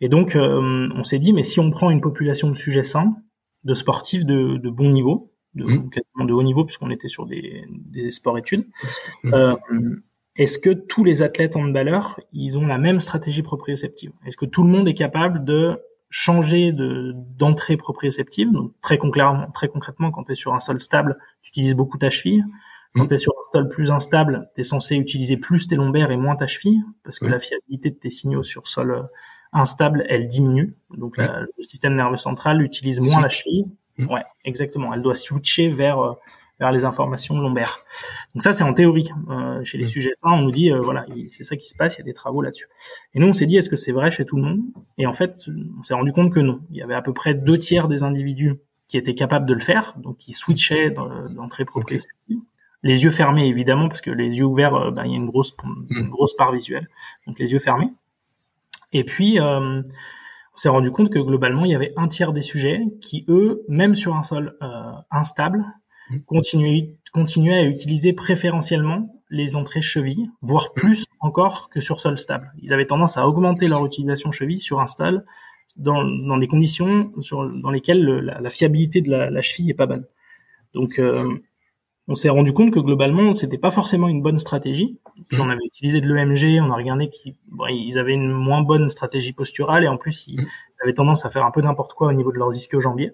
Et 0.00 0.08
donc, 0.08 0.36
euh, 0.36 0.88
on 0.94 1.02
s'est 1.02 1.18
dit, 1.18 1.32
mais 1.32 1.42
si 1.42 1.58
on 1.58 1.70
prend 1.70 1.90
une 1.90 2.00
population 2.00 2.50
de 2.50 2.54
sujets 2.54 2.84
sains, 2.84 3.16
de 3.64 3.74
sportifs 3.74 4.24
de, 4.24 4.58
de 4.58 4.70
bon 4.70 4.90
niveau, 4.90 5.32
de, 5.54 5.64
mmh. 5.64 5.90
quasiment 5.90 6.24
de 6.24 6.32
haut 6.32 6.42
niveau, 6.42 6.64
puisqu'on 6.64 6.90
était 6.90 7.08
sur 7.08 7.26
des, 7.26 7.64
des 7.68 8.10
sports-études. 8.10 8.66
Mmh. 9.22 9.34
Euh, 9.34 9.56
est-ce 10.36 10.58
que 10.58 10.70
tous 10.70 11.04
les 11.04 11.22
athlètes 11.22 11.56
handballeurs, 11.56 12.18
ils 12.32 12.58
ont 12.58 12.66
la 12.66 12.78
même 12.78 13.00
stratégie 13.00 13.42
proprioceptive? 13.42 14.12
Est-ce 14.26 14.36
que 14.36 14.46
tout 14.46 14.62
le 14.62 14.68
monde 14.68 14.88
est 14.88 14.94
capable 14.94 15.44
de 15.44 15.80
changer 16.10 16.72
de 16.72 17.12
d'entrée 17.14 17.76
proprioceptive? 17.76 18.50
Donc 18.50 18.72
très 18.80 18.98
concrètement, 18.98 19.50
très 19.52 19.68
concrètement, 19.68 20.10
quand 20.10 20.24
tu 20.24 20.32
es 20.32 20.34
sur 20.34 20.52
un 20.54 20.60
sol 20.60 20.80
stable, 20.80 21.18
tu 21.42 21.50
utilises 21.50 21.76
beaucoup 21.76 21.98
ta 21.98 22.10
cheville. 22.10 22.44
Quand 22.96 23.04
mmh. 23.04 23.08
tu 23.08 23.14
es 23.14 23.18
sur 23.18 23.32
un 23.32 23.52
sol 23.52 23.68
plus 23.68 23.90
instable, 23.90 24.50
tu 24.54 24.60
es 24.60 24.64
censé 24.64 24.96
utiliser 24.96 25.36
plus 25.36 25.68
tes 25.68 25.76
lombaires 25.76 26.10
et 26.10 26.16
moins 26.16 26.36
ta 26.36 26.46
cheville, 26.46 26.82
parce 27.02 27.18
que 27.18 27.26
la 27.26 27.38
fiabilité 27.38 27.90
de 27.90 27.96
tes 27.96 28.10
signaux 28.10 28.42
sur 28.42 28.66
sol 28.68 28.90
euh, 28.90 29.02
instable, 29.52 30.04
elle 30.08 30.26
diminue. 30.26 30.74
Donc 30.96 31.16
le 31.16 31.46
système 31.60 31.94
nerveux 31.94 32.16
central 32.16 32.60
utilise 32.62 33.00
moins 33.00 33.20
la 33.20 33.28
cheville. 33.28 33.64
Mmh. 33.98 34.10
Ouais, 34.10 34.22
exactement. 34.44 34.92
Elle 34.92 35.02
doit 35.02 35.14
switcher 35.14 35.68
vers 35.68 35.98
euh, 36.00 36.12
vers 36.60 36.70
les 36.70 36.84
informations 36.84 37.38
lombaires. 37.38 37.80
Donc 38.34 38.42
ça, 38.42 38.52
c'est 38.52 38.62
en 38.62 38.74
théorie. 38.74 39.10
Euh, 39.28 39.62
chez 39.64 39.76
les 39.76 39.84
mmh. 39.84 39.88
sujets 39.88 40.12
sains, 40.22 40.32
on 40.32 40.42
nous 40.42 40.50
dit, 40.50 40.70
euh, 40.70 40.80
voilà, 40.80 41.04
c'est 41.28 41.42
ça 41.42 41.56
qui 41.56 41.68
se 41.68 41.76
passe, 41.76 41.96
il 41.96 41.98
y 41.98 42.02
a 42.02 42.04
des 42.04 42.12
travaux 42.12 42.42
là-dessus. 42.42 42.68
Et 43.14 43.18
nous, 43.18 43.26
on 43.26 43.32
s'est 43.32 43.46
dit, 43.46 43.56
est-ce 43.56 43.68
que 43.68 43.76
c'est 43.76 43.92
vrai 43.92 44.10
chez 44.10 44.24
tout 44.24 44.36
le 44.36 44.42
monde? 44.42 44.60
Et 44.98 45.06
en 45.06 45.12
fait, 45.12 45.48
on 45.78 45.82
s'est 45.82 45.94
rendu 45.94 46.12
compte 46.12 46.32
que 46.32 46.40
non. 46.40 46.60
Il 46.70 46.76
y 46.76 46.82
avait 46.82 46.94
à 46.94 47.02
peu 47.02 47.12
près 47.12 47.34
deux 47.34 47.58
tiers 47.58 47.88
des 47.88 48.02
individus 48.02 48.54
qui 48.86 48.98
étaient 48.98 49.14
capables 49.14 49.46
de 49.46 49.54
le 49.54 49.60
faire, 49.60 49.94
donc 49.98 50.18
qui 50.18 50.32
switchaient 50.32 50.90
d'entrée 51.30 51.64
proprioceptive. 51.64 52.38
Les 52.82 53.02
yeux 53.02 53.10
fermés, 53.10 53.48
évidemment, 53.48 53.88
parce 53.88 54.02
que 54.02 54.10
les 54.10 54.26
yeux 54.26 54.44
ouverts, 54.44 54.92
ben, 54.92 55.04
il 55.06 55.10
y 55.10 55.14
a 55.14 55.16
une 55.16 55.26
grosse, 55.26 55.56
une 55.90 56.04
mmh. 56.04 56.08
grosse 56.10 56.36
part 56.36 56.52
visuelle. 56.52 56.88
Donc 57.26 57.38
les 57.38 57.52
yeux 57.52 57.58
fermés. 57.58 57.88
Et 58.92 59.02
puis, 59.02 59.40
euh, 59.40 59.82
on 60.54 60.56
s'est 60.56 60.68
rendu 60.68 60.90
compte 60.92 61.10
que 61.10 61.18
globalement, 61.18 61.64
il 61.64 61.72
y 61.72 61.74
avait 61.74 61.92
un 61.96 62.06
tiers 62.06 62.32
des 62.32 62.42
sujets 62.42 62.80
qui, 63.00 63.24
eux, 63.28 63.64
même 63.68 63.96
sur 63.96 64.14
un 64.14 64.22
sol 64.22 64.56
euh, 64.62 64.92
instable, 65.10 65.64
mmh. 66.10 66.18
continuaient, 66.26 66.96
continuaient 67.12 67.58
à 67.58 67.64
utiliser 67.64 68.12
préférentiellement 68.12 69.20
les 69.30 69.56
entrées 69.56 69.82
cheville, 69.82 70.30
voire 70.42 70.66
mmh. 70.66 70.80
plus 70.80 71.06
encore 71.18 71.70
que 71.70 71.80
sur 71.80 72.00
sol 72.00 72.18
stable. 72.18 72.52
Ils 72.62 72.72
avaient 72.72 72.86
tendance 72.86 73.16
à 73.16 73.26
augmenter 73.26 73.66
leur 73.66 73.84
utilisation 73.84 74.30
cheville 74.30 74.60
sur 74.60 74.80
un 74.80 74.86
sol 74.86 75.24
dans, 75.76 76.04
dans 76.04 76.36
des 76.36 76.46
conditions 76.46 77.10
sur, 77.20 77.50
dans 77.50 77.70
lesquelles 77.70 78.04
la, 78.04 78.50
fiabilité 78.50 79.00
de 79.00 79.10
la, 79.10 79.30
la, 79.30 79.42
cheville 79.42 79.70
est 79.70 79.74
pas 79.74 79.86
bonne. 79.86 80.06
Donc, 80.72 81.00
euh, 81.00 81.36
on 82.06 82.16
s'est 82.16 82.28
rendu 82.28 82.52
compte 82.52 82.72
que 82.72 82.80
globalement, 82.80 83.32
c'était 83.32 83.58
pas 83.58 83.70
forcément 83.70 84.08
une 84.08 84.20
bonne 84.20 84.38
stratégie. 84.38 84.98
Puis 85.28 85.40
on 85.40 85.46
mmh. 85.46 85.50
avait 85.50 85.64
utilisé 85.64 86.00
de 86.00 86.12
l'EMG, 86.12 86.60
on 86.62 86.70
a 86.70 86.76
regardé 86.76 87.08
qu'ils 87.08 87.34
ils 87.70 87.98
avaient 87.98 88.12
une 88.12 88.30
moins 88.30 88.62
bonne 88.62 88.90
stratégie 88.90 89.32
posturale 89.32 89.84
et 89.84 89.88
en 89.88 89.96
plus 89.96 90.26
ils 90.26 90.40
mmh. 90.40 90.46
avaient 90.82 90.92
tendance 90.92 91.24
à 91.24 91.30
faire 91.30 91.46
un 91.46 91.50
peu 91.50 91.62
n'importe 91.62 91.94
quoi 91.94 92.08
au 92.08 92.12
niveau 92.12 92.30
de 92.30 92.38
leurs 92.38 92.54
ischio-jambiers. 92.54 93.12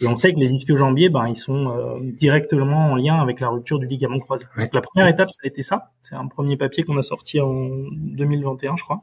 Et 0.00 0.06
on 0.06 0.16
sait 0.16 0.34
que 0.34 0.38
les 0.38 0.52
ischio-jambiers, 0.52 1.08
ben 1.08 1.28
ils 1.28 1.36
sont 1.36 1.70
euh, 1.70 1.98
directement 2.00 2.92
en 2.92 2.96
lien 2.96 3.20
avec 3.20 3.40
la 3.40 3.48
rupture 3.48 3.78
du 3.78 3.86
ligament 3.86 4.18
croisé. 4.18 4.44
Donc 4.56 4.74
la 4.74 4.80
première 4.80 5.08
étape, 5.08 5.30
ça 5.30 5.40
a 5.44 5.46
été 5.46 5.62
ça. 5.62 5.92
C'est 6.02 6.14
un 6.14 6.26
premier 6.26 6.56
papier 6.56 6.82
qu'on 6.82 6.98
a 6.98 7.02
sorti 7.02 7.40
en 7.40 7.68
2021, 7.92 8.76
je 8.76 8.84
crois, 8.84 9.02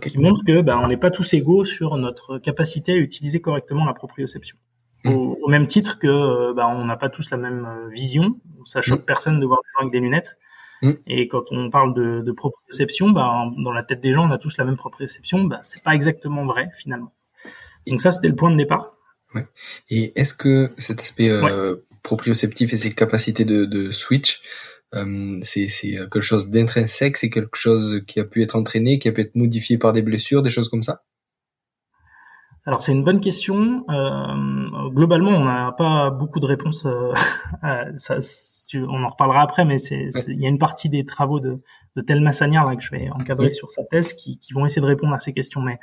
qui 0.00 0.18
montre 0.18 0.42
que 0.44 0.60
ben 0.62 0.78
on 0.82 0.88
n'est 0.88 0.96
pas 0.96 1.10
tous 1.10 1.34
égaux 1.34 1.64
sur 1.64 1.96
notre 1.96 2.38
capacité 2.38 2.92
à 2.92 2.96
utiliser 2.96 3.40
correctement 3.40 3.84
la 3.84 3.94
proprioception. 3.94 4.56
Mmh. 5.04 5.10
Au, 5.10 5.48
même 5.48 5.66
titre 5.66 5.98
que 5.98 6.06
euh, 6.06 6.54
bah, 6.54 6.68
on 6.68 6.84
n'a 6.84 6.96
pas 6.96 7.08
tous 7.08 7.30
la 7.30 7.36
même 7.36 7.66
euh, 7.66 7.88
vision. 7.88 8.36
Ça 8.64 8.82
choque 8.82 9.02
mmh. 9.02 9.06
personne 9.06 9.40
de 9.40 9.46
voir 9.46 9.60
des 9.62 9.68
gens 9.74 9.80
avec 9.80 9.92
des 9.92 10.00
lunettes. 10.00 10.36
Mmh. 10.82 10.92
Et 11.06 11.28
quand 11.28 11.44
on 11.50 11.70
parle 11.70 11.94
de, 11.94 12.20
de 12.20 12.32
proprioception, 12.32 13.10
bah, 13.10 13.46
dans 13.58 13.72
la 13.72 13.82
tête 13.82 14.00
des 14.00 14.12
gens, 14.12 14.28
on 14.28 14.30
a 14.30 14.38
tous 14.38 14.56
la 14.58 14.64
même 14.64 14.76
proprioception. 14.76 15.44
Bah, 15.44 15.60
c'est 15.62 15.82
pas 15.82 15.94
exactement 15.94 16.44
vrai 16.44 16.68
finalement. 16.76 17.12
Donc 17.86 18.00
ça, 18.00 18.12
c'était 18.12 18.28
le 18.28 18.36
point 18.36 18.50
de 18.50 18.56
départ. 18.56 18.92
Ouais. 19.34 19.46
Et 19.90 20.12
est-ce 20.20 20.34
que 20.34 20.70
cet 20.78 21.00
aspect 21.00 21.30
euh, 21.30 21.76
proprioceptif 22.02 22.72
et 22.72 22.76
ses 22.76 22.92
capacités 22.92 23.44
de, 23.44 23.64
de 23.64 23.90
switch, 23.90 24.42
euh, 24.94 25.38
c'est 25.42 25.66
quelque 25.66 26.20
chose 26.20 26.50
d'intrinsèque, 26.50 27.16
c'est 27.16 27.30
quelque 27.30 27.56
chose 27.56 28.02
qui 28.06 28.20
a 28.20 28.24
pu 28.24 28.42
être 28.42 28.56
entraîné, 28.56 28.98
qui 28.98 29.08
a 29.08 29.12
pu 29.12 29.22
être 29.22 29.34
modifié 29.34 29.78
par 29.78 29.92
des 29.92 30.02
blessures, 30.02 30.42
des 30.42 30.50
choses 30.50 30.68
comme 30.68 30.82
ça? 30.82 31.02
Alors 32.64 32.82
c'est 32.82 32.92
une 32.92 33.02
bonne 33.02 33.20
question. 33.20 33.84
Euh, 33.90 34.88
globalement, 34.90 35.30
on 35.30 35.44
n'a 35.44 35.72
pas 35.72 36.10
beaucoup 36.10 36.38
de 36.38 36.46
réponses. 36.46 36.86
Euh, 36.86 37.12
ça, 37.96 38.18
on 38.74 39.04
en 39.04 39.08
reparlera 39.08 39.42
après, 39.42 39.64
mais 39.64 39.78
c'est, 39.78 40.08
il 40.28 40.40
y 40.40 40.46
a 40.46 40.48
une 40.48 40.58
partie 40.58 40.88
des 40.88 41.04
travaux 41.04 41.40
de, 41.40 41.58
de 41.96 42.02
Tel 42.02 42.20
Massanière 42.20 42.64
là 42.64 42.76
que 42.76 42.82
je 42.82 42.90
vais 42.90 43.10
encadrer 43.10 43.52
sur 43.52 43.70
sa 43.70 43.84
thèse 43.84 44.14
qui, 44.14 44.38
qui, 44.38 44.52
vont 44.52 44.64
essayer 44.64 44.80
de 44.80 44.86
répondre 44.86 45.12
à 45.12 45.20
ces 45.20 45.32
questions. 45.32 45.60
Mais 45.60 45.78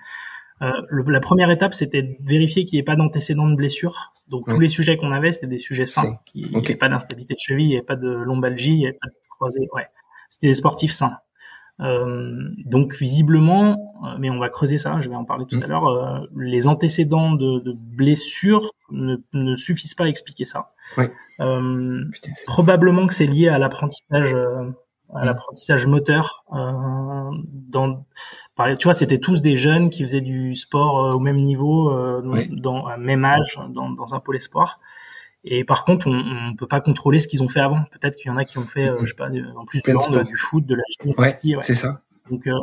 euh, 0.62 0.72
la 1.08 1.20
première 1.20 1.52
étape, 1.52 1.74
c'était 1.74 2.02
de 2.02 2.16
vérifier 2.22 2.66
qu'il 2.66 2.78
n'y 2.78 2.82
ait 2.82 2.86
pas 2.86 2.96
d'antécédents 2.96 3.48
de 3.48 3.56
blessure. 3.56 4.14
Donc 4.30 4.48
tous 4.48 4.60
les 4.60 4.70
sujets 4.70 4.96
qu'on 4.96 5.12
avait, 5.12 5.32
c'était 5.32 5.48
des 5.48 5.60
sujets 5.60 5.88
sains, 5.88 6.18
qui 6.26 6.46
n'y 6.50 6.56
avait 6.56 6.76
pas 6.76 6.88
d'instabilité 6.88 7.34
de 7.34 7.40
cheville, 7.40 7.66
il 7.66 7.70
n'y 7.70 7.78
avait 7.78 7.86
pas 7.86 7.96
de 7.96 8.08
lombalgie, 8.08 8.72
il 8.72 8.78
n'y 8.78 8.86
avait 8.86 8.98
pas 9.00 9.08
de 9.08 9.16
croisée. 9.30 9.68
Ouais, 9.74 9.88
c'était 10.30 10.48
des 10.48 10.54
sportifs 10.54 10.92
sains. 10.92 11.18
Euh, 11.82 12.50
donc 12.66 12.96
visiblement, 12.96 13.96
euh, 14.04 14.18
mais 14.20 14.30
on 14.30 14.38
va 14.38 14.50
creuser 14.50 14.78
ça, 14.78 15.00
je 15.00 15.10
vais 15.10 15.16
en 15.16 15.24
parler 15.24 15.46
tout 15.46 15.58
mm. 15.58 15.64
à 15.64 15.68
l'heure, 15.68 15.88
euh, 15.88 16.20
les 16.36 16.68
antécédents 16.68 17.32
de, 17.32 17.60
de 17.60 17.74
blessures 17.74 18.72
ne, 18.92 19.16
ne, 19.34 19.56
suffisent 19.56 19.94
pas 19.94 20.06
à 20.06 20.08
expliquer 20.08 20.46
ça. 20.46 20.72
Euh, 21.40 22.04
probablement 22.48 23.08
que 23.08 23.14
c'est 23.14 23.28
lié 23.28 23.48
à 23.48 23.58
l'apprentissage, 23.60 24.36
à 24.36 25.22
mm. 25.22 25.26
l'apprentissage 25.26 25.88
moteur. 25.88 26.44
dans, 26.52 28.06
tu 28.78 28.84
vois, 28.84 28.94
c'était 28.94 29.20
tous 29.20 29.42
des 29.42 29.56
jeunes 29.56 29.90
qui 29.90 30.04
faisaient 30.04 30.22
du 30.22 30.56
sport 30.56 31.16
au 31.16 31.20
même 31.20 31.38
niveau, 31.38 31.94
dans, 32.22 32.88
à 32.88 32.98
même 32.98 33.24
âge, 33.24 33.58
dans, 33.70 33.90
dans 33.90 34.16
un 34.16 34.20
pôle 34.20 34.36
espoir. 34.36 34.80
Et 35.46 35.64
par 35.64 35.86
contre, 35.86 36.08
on, 36.08 36.50
on 36.50 36.56
peut 36.56 36.68
pas 36.68 36.82
contrôler 36.82 37.20
ce 37.20 37.28
qu'ils 37.28 37.44
ont 37.44 37.48
fait 37.48 37.62
avant. 37.62 37.84
Peut-être 37.92 38.18
qu'il 38.18 38.28
y 38.28 38.30
en 38.30 38.38
a 38.38 38.46
qui 38.46 38.58
ont 38.58 38.68
fait, 38.68 38.90
euh, 38.90 39.00
je 39.02 39.08
sais 39.08 39.14
pas, 39.14 39.30
en 39.56 39.66
plus 39.66 39.82
du, 39.82 39.94
du 39.94 40.38
foot, 40.38 40.66
de 40.66 40.76
la 40.76 40.84
gymnastique. 41.02 41.58
Ouais, 41.58 41.64
c'est 41.64 41.76
ça. 41.76 42.02
Donc, 42.30 42.46
euh, 42.46 42.54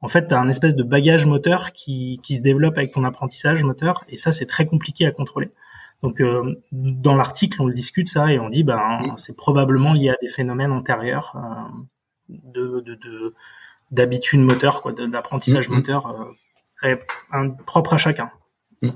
en 0.00 0.08
fait, 0.08 0.28
tu 0.28 0.34
as 0.34 0.40
un 0.40 0.48
espèce 0.48 0.76
de 0.76 0.82
bagage 0.82 1.26
moteur 1.26 1.72
qui, 1.72 2.20
qui 2.22 2.36
se 2.36 2.40
développe 2.40 2.78
avec 2.78 2.92
ton 2.92 3.04
apprentissage 3.04 3.64
moteur, 3.64 4.04
et 4.08 4.16
ça, 4.16 4.32
c'est 4.32 4.46
très 4.46 4.66
compliqué 4.66 5.04
à 5.04 5.10
contrôler. 5.10 5.50
Donc, 6.02 6.20
euh, 6.22 6.62
dans 6.72 7.16
l'article, 7.16 7.60
on 7.60 7.66
le 7.66 7.74
discute 7.74 8.08
ça, 8.08 8.32
et 8.32 8.38
on 8.38 8.48
dit, 8.48 8.62
ben, 8.62 9.14
c'est 9.18 9.36
probablement 9.36 9.92
lié 9.92 10.10
à 10.10 10.16
des 10.22 10.30
phénomènes 10.30 10.72
antérieurs 10.72 11.36
de, 12.28 12.80
de, 12.80 12.94
de 12.94 13.34
d'habitude 13.90 14.40
moteur, 14.40 14.82
quoi, 14.82 14.92
d'apprentissage 14.92 15.68
mm-hmm. 15.68 15.74
moteur, 15.74 16.28
très 16.78 17.04
propre 17.66 17.94
à 17.94 17.98
chacun. 17.98 18.30
Mm. 18.80 18.90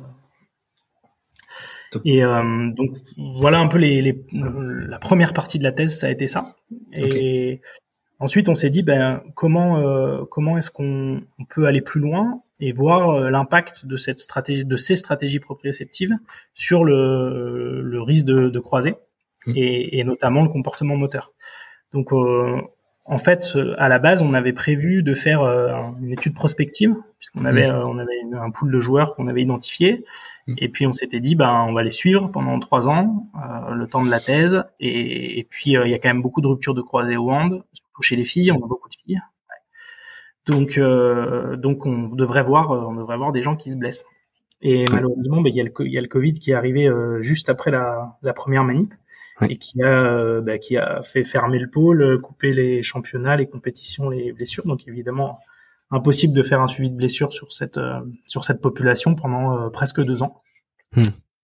Et 2.05 2.25
euh, 2.25 2.71
donc 2.71 2.97
voilà 3.39 3.59
un 3.59 3.69
peu 3.69 3.79
les, 3.79 4.03
les, 4.03 4.25
la 4.33 4.99
première 4.99 5.33
partie 5.33 5.59
de 5.59 5.65
la 5.65 5.73
thèse, 5.73 5.99
ça 5.99 6.07
a 6.09 6.11
été 6.11 6.27
ça. 6.27 6.57
Et 6.97 7.61
ensuite, 8.19 8.49
on 8.49 8.55
s'est 8.55 8.71
dit 8.71 8.83
ben 8.83 9.23
comment 9.35 9.79
euh, 9.79 10.25
comment 10.31 10.59
est-ce 10.59 10.71
qu'on 10.71 11.23
peut 11.51 11.67
aller 11.67 11.81
plus 11.81 12.01
loin 12.01 12.41
et 12.61 12.73
voir 12.73 13.11
euh, 13.11 13.31
l'impact 13.31 13.87
de 13.87 13.97
cette 13.97 14.21
stratégie, 14.21 14.65
de 14.65 14.77
ces 14.77 14.97
stratégies 14.97 15.41
proprioceptives 15.41 16.15
sur 16.55 16.85
le, 16.85 17.83
le 17.83 18.03
risque 18.03 18.27
de, 18.27 18.49
de 18.49 18.61
croiser 18.61 18.95
mmh. 19.47 19.53
et, 19.57 19.99
et, 19.99 20.05
notamment 20.05 20.43
le 20.43 20.49
comportement 20.49 20.97
moteur. 20.97 21.33
Donc 21.93 22.13
euh, 22.13 22.61
en 23.05 23.19
fait, 23.19 23.57
à 23.79 23.89
la 23.89 23.99
base, 23.99 24.23
on 24.23 24.35
avait 24.35 24.53
prévu 24.53 25.03
de 25.03 25.15
faire 25.15 25.43
euh, 25.43 25.73
une 26.01 26.13
étude 26.13 26.35
prospective, 26.35 26.95
puisqu'on 27.19 27.45
avait, 27.45 27.71
mmh. 27.71 27.85
on 27.87 27.99
avait 27.99 28.37
un 28.39 28.51
pool 28.51 28.73
de 28.73 28.81
joueurs 28.81 29.15
qu'on 29.15 29.27
avait 29.27 29.43
identifié, 29.43 30.05
Mm. 30.47 30.55
Et 30.59 30.69
puis 30.69 30.87
on 30.87 30.93
s'était 30.93 31.21
dit, 31.21 31.35
ben 31.35 31.65
on 31.69 31.73
va 31.73 31.83
les 31.83 31.91
suivre 31.91 32.29
pendant 32.29 32.59
trois 32.61 32.89
ans, 32.89 33.31
euh, 33.37 33.75
le 33.75 33.87
temps 33.87 34.05
de 34.05 34.11
la 34.11 34.21
thèse. 34.21 34.63
Et, 34.81 35.39
et 35.39 35.45
puis 35.45 35.77
euh, 35.77 35.87
il 35.87 35.91
y 35.91 35.95
a 35.95 35.99
quand 35.99 36.09
même 36.09 36.23
beaucoup 36.23 36.41
de 36.41 36.47
ruptures 36.47 36.75
de 36.75 36.83
croisée 36.83 37.17
au 37.17 37.31
hand, 37.31 37.63
surtout 37.73 38.03
chez 38.03 38.17
les 38.17 38.25
filles. 38.25 38.53
On 38.53 38.63
a 38.65 38.69
beaucoup 38.69 38.89
de 38.89 38.95
filles. 38.95 39.21
Donc 40.47 40.77
euh, 40.77 41.57
donc 41.57 41.87
on 41.87 42.09
devrait 42.09 42.43
voir, 42.43 42.71
euh, 42.73 42.85
on 42.89 42.95
devrait 42.95 43.17
voir 43.17 43.33
des 43.33 43.43
gens 43.43 43.57
qui 43.57 43.71
se 43.71 43.77
blessent. 43.77 44.05
Et 44.61 44.87
malheureusement, 44.91 45.43
ben, 45.43 45.51
il 45.51 45.57
y, 45.57 45.61
a 45.61 45.65
le, 45.65 45.89
y 45.89 45.99
a 45.99 46.01
le 46.01 46.09
Covid 46.09 46.35
qui 46.35 46.51
est 46.51 46.55
arrivé 46.55 46.87
euh, 46.87 47.21
juste 47.21 47.51
après 47.51 47.71
la, 47.71 48.17
la 48.23 48.33
première 48.33 48.65
manip. 48.65 48.95
Et 49.49 49.57
qui 49.57 49.83
a 49.83 50.41
bah, 50.41 50.59
qui 50.59 50.77
a 50.77 51.03
fait 51.03 51.25
fermer 51.25 51.59
le 51.59 51.69
pôle, 51.69 52.21
couper 52.21 52.53
les 52.53 52.83
championnats, 52.83 53.37
les 53.37 53.47
compétitions, 53.47 54.11
les 54.11 54.33
blessures. 54.33 54.65
Donc 54.65 54.87
évidemment, 54.87 55.41
impossible 55.91 56.35
de 56.35 56.43
faire 56.43 56.61
un 56.61 56.69
suivi 56.69 56.91
de 56.91 56.97
blessure 56.97 57.33
sur 57.33 57.53
cette 57.53 57.79
euh, 57.79 58.01
sur 58.27 58.45
cette 58.45 58.61
population 58.61 59.15
pendant 59.15 59.59
euh, 59.59 59.71
presque 59.71 60.01
deux 60.03 60.23
ans. 60.23 60.43
Hmm. 60.97 61.03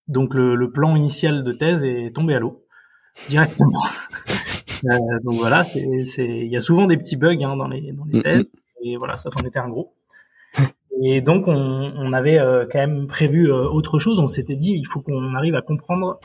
Donc 0.08 0.34
le, 0.34 0.56
le, 0.56 0.70
plan 0.70 0.96
initial 0.96 1.44
de 1.44 1.52
thèse 1.52 1.84
est 1.84 2.14
tombé 2.14 2.34
à 2.34 2.40
l'eau 2.40 2.64
directement. 3.28 3.82
euh, 4.84 4.98
donc 5.22 5.34
voilà, 5.34 5.64
c'est 5.64 5.80
il 5.80 6.48
y 6.48 6.56
a 6.56 6.60
souvent 6.60 6.86
des 6.86 6.96
petits 6.96 7.16
bugs 7.16 7.42
hein, 7.42 7.56
dans 7.56 7.68
les 7.68 7.92
dans 7.92 8.04
les 8.04 8.18
hmm, 8.18 8.22
thèses 8.22 8.44
hmm. 8.44 8.84
et 8.84 8.96
voilà, 8.96 9.16
ça 9.16 9.30
s'en 9.30 9.40
était 9.46 9.58
un 9.58 9.68
gros. 9.68 9.94
Et 11.02 11.22
donc 11.22 11.48
on, 11.48 11.54
on 11.54 12.12
avait 12.12 12.38
euh, 12.38 12.66
quand 12.70 12.78
même 12.78 13.06
prévu 13.06 13.50
autre 13.50 13.98
chose. 13.98 14.20
On 14.20 14.28
s'était 14.28 14.56
dit 14.56 14.72
il 14.72 14.84
faut 14.84 15.00
qu'on 15.00 15.34
arrive 15.34 15.54
à 15.54 15.62
comprendre 15.62 16.20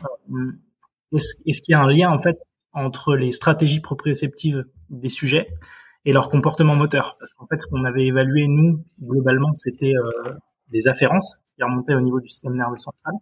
est-ce, 1.15 1.35
est-ce 1.45 1.61
qu'il 1.61 1.73
y 1.73 1.75
a 1.75 1.81
un 1.81 1.91
lien 1.91 2.09
en 2.09 2.19
fait 2.19 2.37
entre 2.73 3.15
les 3.15 3.31
stratégies 3.31 3.79
proprioceptives 3.79 4.65
des 4.89 5.09
sujets 5.09 5.47
et 6.05 6.13
leur 6.13 6.29
comportement 6.29 6.75
moteur? 6.75 7.17
Parce 7.19 7.31
qu'en 7.33 7.47
fait, 7.47 7.61
ce 7.61 7.67
qu'on 7.67 7.85
avait 7.85 8.05
évalué, 8.05 8.47
nous, 8.47 8.83
globalement, 9.01 9.55
c'était 9.55 9.93
euh, 9.95 10.33
des 10.71 10.87
afférences 10.87 11.35
qui 11.55 11.63
remontaient 11.63 11.95
au 11.95 12.01
niveau 12.01 12.19
du 12.19 12.27
système 12.27 12.55
nerveux 12.55 12.77
central. 12.77 13.15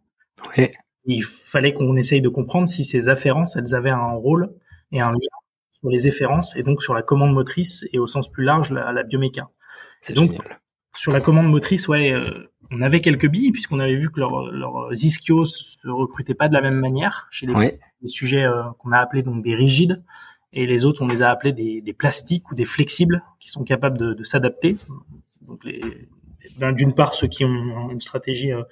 Oui. 0.58 0.68
il 1.06 1.24
fallait 1.24 1.74
qu'on 1.74 1.96
essaye 1.96 2.22
de 2.22 2.30
comprendre 2.30 2.68
si 2.68 2.84
ces 2.84 3.08
afférences, 3.08 3.56
elles 3.56 3.76
avaient 3.76 3.92
un 3.92 4.14
rôle 4.14 4.52
et 4.92 5.00
un 5.00 5.12
lien 5.12 5.38
sur 5.74 5.90
les 5.90 6.08
efférences 6.08 6.56
et 6.56 6.64
donc 6.64 6.82
sur 6.82 6.94
la 6.94 7.04
commande 7.04 7.34
motrice 7.34 7.86
et 7.94 8.00
au 8.00 8.08
sens 8.08 8.32
plus 8.32 8.44
large 8.44 8.72
la, 8.72 8.92
la 8.92 9.04
bioméca. 9.04 9.50
C'est 10.02 10.14
donc 10.14 10.32
sur 10.96 11.12
la 11.12 11.22
commande 11.22 11.50
motrice, 11.50 11.88
ouais, 11.88 12.12
euh, 12.12 12.52
on 12.74 12.82
avait 12.82 13.02
quelques 13.02 13.30
billes 13.30 13.52
puisqu'on 13.52 13.80
avait 13.80 13.96
vu 13.96 14.10
que 14.12 14.20
leurs 14.20 14.52
leur 14.52 14.94
ischios 14.94 15.46
se 15.46 15.88
recrutaient 15.88 16.34
pas 16.34 16.48
de 16.48 16.54
la 16.54 16.62
même 16.62 16.80
manière 16.80 17.28
chez 17.32 17.46
les, 17.46 17.78
sujets 18.06 18.44
euh, 18.44 18.64
qu'on 18.80 18.92
a 18.92 18.98
appelés 18.98 19.24
donc 19.24 19.44
des 19.44 19.56
rigides 19.56 20.04
et 20.52 20.66
les 20.66 20.86
autres 20.86 21.02
on 21.02 21.08
les 21.08 21.22
a 21.22 21.30
appelés 21.30 21.54
des, 21.54 21.82
des 21.82 21.94
plastiques 21.94 22.52
ou 22.52 22.56
des 22.56 22.66
flexibles 22.66 23.24
qui 23.40 23.50
sont 23.50 23.64
capables 23.64 23.98
de, 23.98 24.14
de 24.14 24.24
s'adapter. 24.24 24.78
Donc 25.42 25.64
les, 25.66 25.82
ben, 26.58 26.72
d'une 26.74 26.94
part 26.94 27.16
ceux 27.16 27.28
qui 27.28 27.46
ont 27.46 27.90
une 27.90 28.02
stratégie 28.02 28.52
euh, 28.52 28.64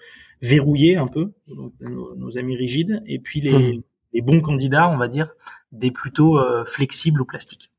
verrouillée 0.41 0.97
un 0.97 1.07
peu, 1.07 1.31
donc 1.47 1.73
nos, 1.79 2.37
amis 2.37 2.55
rigides, 2.55 3.01
et 3.05 3.19
puis 3.19 3.41
les, 3.41 3.77
mmh. 3.77 3.83
les, 4.13 4.21
bons 4.21 4.41
candidats, 4.41 4.89
on 4.89 4.97
va 4.97 5.07
dire, 5.07 5.33
des 5.71 5.91
plutôt 5.91 6.39
flexibles 6.65 7.21
ou 7.21 7.25
plastiques. 7.25 7.71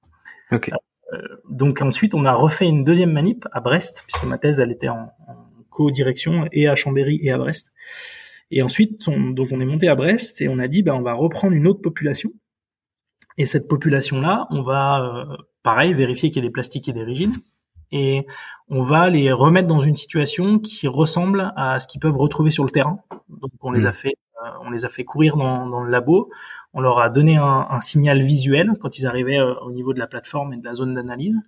Okay. 0.53 0.71
Euh, 1.13 1.19
donc 1.49 1.83
ensuite, 1.83 2.15
on 2.15 2.25
a 2.25 2.33
refait 2.33 2.67
une 2.67 2.85
deuxième 2.85 3.13
manip 3.13 3.47
à 3.53 3.61
Brest, 3.61 4.03
puisque 4.07 4.25
ma 4.25 4.39
thèse, 4.39 4.61
elle 4.61 4.71
était 4.71 4.89
en, 4.89 5.13
co-direction 5.73 6.47
et 6.53 6.69
à 6.69 6.75
Chambéry 6.75 7.21
et 7.23 7.31
à 7.31 7.39
Brest. 7.39 7.73
Et 8.51 8.63
ensuite, 8.63 9.09
on, 9.09 9.31
donc 9.31 9.49
on 9.51 9.61
est 9.61 9.65
monté 9.65 9.89
à 9.89 9.95
Brest 9.95 10.41
et 10.41 10.49
on 10.49 10.59
a 10.59 10.69
dit, 10.69 10.83
ben, 10.83 10.95
on 10.95 11.03
va 11.03 11.15
reprendre 11.15 11.55
une 11.55 11.67
autre 11.67 11.81
population. 11.81 12.31
Et 13.39 13.47
cette 13.47 13.67
population-là, 13.69 14.47
on 14.51 14.63
va, 14.63 15.03
euh, 15.03 15.37
pareil, 15.63 15.95
vérifier 15.95 16.31
qu'il 16.31 16.43
y 16.43 16.47
a 16.47 16.49
des 16.49 16.53
plastiques 16.53 16.89
et 16.89 16.93
des 16.93 17.03
rigides. 17.03 17.35
Et 17.91 18.27
on 18.69 18.83
va 18.83 19.09
les 19.11 19.33
remettre 19.33 19.69
dans 19.69 19.81
une 19.81 19.97
situation 19.97 20.59
qui 20.59 20.87
ressemble 20.89 21.53
à 21.57 21.79
ce 21.81 21.89
qu'ils 21.89 22.01
peuvent 22.01 22.17
retrouver 22.17 22.51
sur 22.51 22.65
le 22.65 22.71
terrain. 22.71 23.01
Donc 23.29 23.53
on 23.61 23.71
les 23.71 23.83
mmh. 23.83 23.87
a 23.87 23.93
fait, 23.93 24.15
euh, 24.45 24.49
on 24.65 24.71
les 24.71 24.85
a 24.85 24.89
fait 24.89 25.05
courir 25.05 25.37
dans, 25.37 25.67
dans 25.67 25.81
le 25.81 25.91
labo 25.91 26.31
on 26.75 26.81
leur 26.81 27.01
a 27.01 27.11
donné 27.11 27.37
un, 27.37 27.67
un 27.69 27.81
signal 27.81 28.23
visuel 28.23 28.73
quand 28.81 28.99
ils 28.99 29.07
arrivaient 29.07 29.39
euh, 29.39 29.55
au 29.61 29.73
niveau 29.73 29.93
de 29.93 29.99
la 29.99 30.07
plateforme 30.07 30.55
et 30.55 30.57
de 30.57 30.65
la 30.65 30.75
zone 30.75 30.95
d'analyse. 30.95 31.39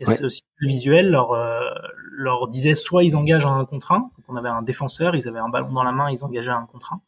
Et 0.00 0.04
ce 0.04 0.28
signal 0.28 0.42
visuel 0.60 1.10
leur, 1.10 1.32
euh, 1.32 1.60
leur 2.10 2.48
disait 2.48 2.74
soit 2.74 3.04
ils 3.04 3.16
engagent 3.16 3.46
un 3.46 3.64
contre 3.64 3.92
un, 3.92 3.98
donc 3.98 4.24
on 4.28 4.36
avait 4.36 4.48
un 4.48 4.62
défenseur, 4.62 5.14
ils 5.14 5.28
avaient 5.28 5.38
un 5.38 5.48
ballon 5.48 5.72
dans 5.72 5.84
la 5.84 5.92
main, 5.92 6.10
ils 6.10 6.24
engageaient 6.24 6.50
un 6.50 6.66
contre 6.66 6.94
un. 6.94 7.00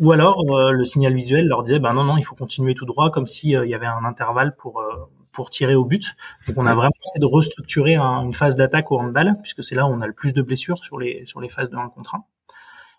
Ou 0.00 0.12
alors 0.12 0.42
euh, 0.50 0.72
le 0.72 0.84
signal 0.84 1.14
visuel 1.14 1.46
leur 1.46 1.62
disait 1.62 1.78
ben 1.78 1.94
non 1.94 2.04
non 2.04 2.18
il 2.18 2.22
faut 2.22 2.34
continuer 2.34 2.74
tout 2.74 2.84
droit 2.84 3.10
comme 3.10 3.26
s'il 3.26 3.50
il 3.64 3.70
y 3.70 3.74
avait 3.74 3.86
un 3.86 4.04
intervalle 4.04 4.54
pour 4.56 4.84
pour 5.32 5.50
tirer 5.50 5.74
au 5.74 5.84
but. 5.84 6.16
Donc 6.48 6.58
on 6.58 6.66
a 6.66 6.74
vraiment 6.74 6.92
essayé 7.06 7.20
de 7.20 7.26
restructurer 7.26 7.96
une 7.96 8.34
phase 8.34 8.56
d'attaque 8.56 8.90
au 8.90 8.98
handball 8.98 9.36
puisque 9.42 9.62
c'est 9.62 9.74
là 9.74 9.86
où 9.86 9.90
on 9.90 10.00
a 10.00 10.06
le 10.06 10.12
plus 10.12 10.32
de 10.32 10.42
blessures 10.42 10.82
sur 10.84 10.98
les 10.98 11.24
sur 11.26 11.40
les 11.40 11.48
phases 11.48 11.70
de 11.70 11.76
1 11.76 11.88
contre 11.90 12.16
1 12.16 12.24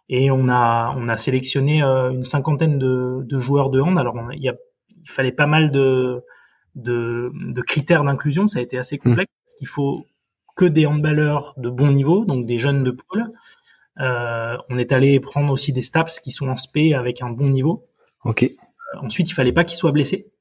et 0.09 0.31
on 0.31 0.47
a 0.47 0.93
on 0.97 1.09
a 1.09 1.17
sélectionné 1.17 1.83
euh, 1.83 2.11
une 2.11 2.23
cinquantaine 2.23 2.77
de, 2.79 3.23
de, 3.23 3.39
joueurs 3.39 3.69
de 3.69 3.81
hand. 3.81 3.97
Alors 3.97 4.15
il, 4.33 4.41
y 4.41 4.49
a, 4.49 4.55
il 4.89 5.09
fallait 5.09 5.31
pas 5.31 5.47
mal 5.47 5.71
de 5.71 6.23
de, 6.77 7.31
de 7.33 7.61
critères 7.61 8.03
d'inclusion, 8.03 8.47
ça 8.47 8.59
a 8.59 8.61
été 8.61 8.77
assez 8.77 8.95
mmh. 8.95 8.99
complexe 8.99 9.31
parce 9.45 9.55
qu'il 9.55 9.67
faut 9.67 10.05
que 10.55 10.65
des 10.65 10.85
handballeurs 10.85 11.53
de 11.57 11.69
bon 11.69 11.91
niveau, 11.91 12.25
donc 12.25 12.45
des 12.45 12.59
jeunes 12.59 12.83
de 12.83 12.91
pôle. 12.91 13.31
Euh, 13.99 14.57
on 14.69 14.77
est 14.77 14.91
allé 14.91 15.19
prendre 15.19 15.51
aussi 15.51 15.73
des 15.73 15.81
staps 15.81 16.19
qui 16.19 16.31
sont 16.31 16.47
en 16.49 16.55
SP 16.55 16.93
avec 16.95 17.21
un 17.21 17.29
bon 17.29 17.49
niveau. 17.49 17.87
Ok. 18.23 18.43
Euh, 18.43 18.99
ensuite, 19.01 19.29
il 19.29 19.33
fallait 19.33 19.53
pas 19.53 19.63
qu'ils 19.63 19.77
soient 19.77 19.91
blessés. 19.91 20.31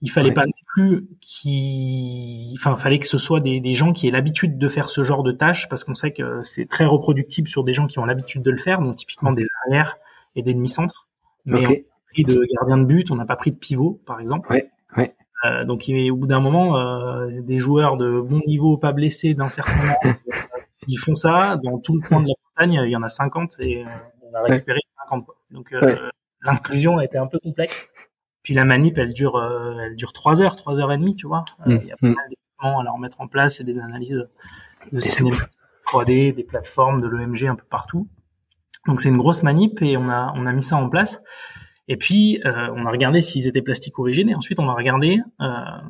Il 0.00 0.10
fallait 0.10 0.34
pas 0.34 0.44
non 0.44 0.52
plus 0.74 1.08
qu'il, 1.22 2.52
enfin, 2.58 2.76
fallait 2.76 2.98
que 2.98 3.06
ce 3.06 3.16
soit 3.16 3.40
des, 3.40 3.60
des 3.60 3.72
gens 3.72 3.94
qui 3.94 4.06
aient 4.06 4.10
l'habitude 4.10 4.58
de 4.58 4.68
faire 4.68 4.90
ce 4.90 5.02
genre 5.02 5.22
de 5.22 5.32
tâches 5.32 5.66
parce 5.70 5.82
qu'on 5.82 5.94
sait 5.94 6.12
que 6.12 6.42
c'est 6.42 6.68
très 6.68 6.84
reproductible 6.84 7.48
sur 7.48 7.64
des 7.64 7.72
gens 7.72 7.86
qui 7.86 7.98
ont 7.98 8.04
l'habitude 8.04 8.42
de 8.42 8.50
le 8.50 8.58
faire, 8.58 8.82
donc 8.82 8.96
typiquement 8.96 9.32
des 9.32 9.46
arrières 9.64 9.96
et 10.36 10.42
des 10.42 10.52
demi-centres. 10.52 11.08
Mais 11.46 11.58
on 11.58 11.64
a 11.64 11.76
pris 12.12 12.24
de 12.24 12.46
gardien 12.54 12.76
de 12.76 12.84
but, 12.84 13.10
on 13.10 13.16
n'a 13.16 13.24
pas 13.24 13.36
pris 13.36 13.50
de 13.50 13.56
pivot, 13.56 13.98
par 14.04 14.20
exemple. 14.20 14.52
Ouais, 14.52 14.70
ouais. 14.98 15.14
Euh, 15.44 15.64
donc, 15.64 15.84
au 15.88 16.16
bout 16.16 16.26
d'un 16.26 16.40
moment, 16.40 16.78
euh, 16.78 17.40
des 17.40 17.58
joueurs 17.58 17.96
de 17.96 18.20
bon 18.20 18.40
niveau, 18.46 18.76
pas 18.76 18.92
blessés 18.92 19.34
d'un 19.34 19.48
certain 19.48 19.76
moment, 19.76 19.98
euh, 20.06 20.12
ils 20.88 20.96
font 20.96 21.14
ça. 21.14 21.56
Dans 21.62 21.78
tout 21.78 21.94
le 21.94 22.06
coin 22.06 22.22
de 22.22 22.28
la 22.28 22.34
montagne, 22.48 22.84
il 22.86 22.90
y 22.90 22.96
en 22.96 23.02
a 23.02 23.08
50 23.08 23.56
et 23.60 23.84
on 24.22 24.34
a 24.34 24.42
récupéré 24.42 24.80
50. 25.02 25.26
Donc, 25.50 25.72
euh, 25.72 26.10
l'inclusion 26.42 26.98
a 26.98 27.04
été 27.04 27.18
un 27.18 27.26
peu 27.26 27.38
complexe. 27.38 27.88
Puis 28.44 28.54
la 28.54 28.64
manip, 28.64 28.98
elle 28.98 29.14
dure, 29.14 29.36
euh, 29.36 29.74
elle 29.80 29.96
dure 29.96 30.12
trois 30.12 30.42
heures, 30.42 30.54
trois 30.54 30.78
heures 30.78 30.92
et 30.92 30.98
demie, 30.98 31.16
tu 31.16 31.26
vois. 31.26 31.44
Euh, 31.66 31.78
il 31.80 31.86
y 31.86 31.92
a 31.92 31.96
pas 31.96 32.06
mm. 32.06 32.14
mal 32.14 32.28
d'équipements 32.28 32.80
à 32.80 32.84
la 32.84 32.90
remettre 32.92 33.20
en 33.20 33.26
place 33.26 33.60
et 33.60 33.64
des 33.64 33.78
analyses 33.78 34.28
de 34.92 35.00
cinéma 35.00 35.36
3D, 35.86 36.34
des 36.34 36.44
plateformes, 36.44 37.00
de 37.00 37.08
l'EMG 37.08 37.44
un 37.46 37.56
peu 37.56 37.64
partout. 37.64 38.06
Donc 38.86 39.00
c'est 39.00 39.08
une 39.08 39.16
grosse 39.16 39.42
manip 39.42 39.80
et 39.80 39.96
on 39.96 40.10
a, 40.10 40.32
on 40.36 40.44
a 40.44 40.52
mis 40.52 40.62
ça 40.62 40.76
en 40.76 40.90
place. 40.90 41.22
Et 41.86 41.96
puis 41.96 42.40
euh, 42.44 42.68
on 42.74 42.86
a 42.86 42.90
regardé 42.90 43.20
s'ils 43.20 43.46
étaient 43.46 43.60
plastique 43.60 43.98
origine 43.98 44.30
et 44.30 44.34
ensuite 44.34 44.58
on 44.58 44.68
a 44.68 44.74
regardé 44.74 45.20
euh, 45.40 45.46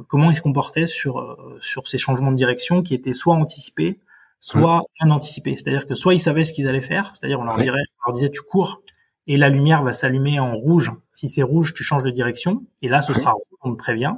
comment 0.08 0.30
ils 0.30 0.36
se 0.36 0.42
comportaient 0.42 0.86
sur 0.86 1.20
euh, 1.20 1.56
sur 1.60 1.86
ces 1.86 1.98
changements 1.98 2.32
de 2.32 2.36
direction 2.36 2.82
qui 2.82 2.94
étaient 2.94 3.12
soit 3.12 3.34
anticipés, 3.34 4.00
soit 4.40 4.82
non 5.04 5.14
anticipés. 5.14 5.54
C'est-à-dire 5.56 5.86
que 5.86 5.94
soit 5.94 6.14
ils 6.14 6.20
savaient 6.20 6.44
ce 6.44 6.52
qu'ils 6.52 6.68
allaient 6.68 6.80
faire, 6.80 7.12
c'est-à-dire 7.14 7.38
on 7.38 7.44
leur, 7.44 7.56
dirait, 7.58 7.78
on 8.00 8.10
leur 8.10 8.14
disait 8.14 8.30
tu 8.30 8.42
cours 8.42 8.82
et 9.26 9.36
la 9.36 9.48
lumière 9.48 9.82
va 9.82 9.92
s'allumer 9.92 10.38
en 10.38 10.54
rouge. 10.54 10.92
Si 11.14 11.28
c'est 11.28 11.42
rouge, 11.42 11.74
tu 11.74 11.82
changes 11.82 12.02
de 12.02 12.10
direction, 12.10 12.64
et 12.82 12.88
là, 12.88 13.02
ce 13.02 13.14
sera 13.14 13.32
rouge, 13.32 13.58
on 13.62 13.72
te 13.72 13.78
prévient. 13.78 14.14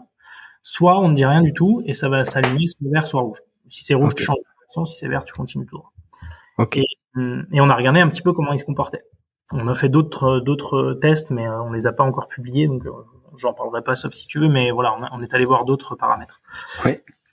Soit 0.63 0.99
on 0.99 1.09
ne 1.09 1.15
dit 1.15 1.25
rien 1.25 1.43
du 1.43 1.53
tout, 1.53 1.83
et 1.85 1.95
ça 1.95 2.09
va 2.09 2.25
s'allumer 2.25 2.67
soit 2.67 2.91
vert, 2.91 3.07
soit 3.07 3.21
rouge. 3.21 3.39
Si 3.69 3.85
c'est 3.85 3.95
rouge, 3.95 4.15
tu 4.15 4.25
changes 4.25 4.39
de 4.39 4.43
direction, 4.59 4.85
si 4.85 4.97
c'est 4.97 5.09
vert, 5.09 5.25
tu 5.25 5.33
continues 5.33 5.67
tout 5.67 5.77
droit. 5.77 5.93
Okay. 6.59 6.85
Et, 7.53 7.61
on 7.61 7.71
a 7.71 7.75
regardé 7.75 8.01
un 8.01 8.09
petit 8.09 8.23
peu 8.23 8.33
comment 8.33 8.53
ils 8.53 8.59
se 8.59 8.65
comportaient. 8.65 9.05
On 9.53 9.69
a 9.69 9.75
fait 9.75 9.89
d'autres 9.89 10.41
d'autres 10.41 10.95
tests, 11.01 11.31
mais 11.31 11.47
euh, 11.47 11.63
on 11.63 11.73
les 11.73 11.87
a 11.87 11.93
pas 11.93 12.05
encore 12.05 12.29
publiés, 12.29 12.67
donc 12.67 12.85
euh, 12.87 12.91
j'en 13.37 13.53
parlerai 13.53 13.83
pas 13.83 13.95
sauf 13.95 14.13
si 14.13 14.27
tu 14.27 14.41
veux, 14.41 14.49
mais 14.49 14.71
voilà, 14.71 14.97
on, 15.13 15.23
est 15.23 15.35
allé 15.35 15.45
voir 15.45 15.65
d'autres 15.65 15.95
paramètres. 15.95 16.41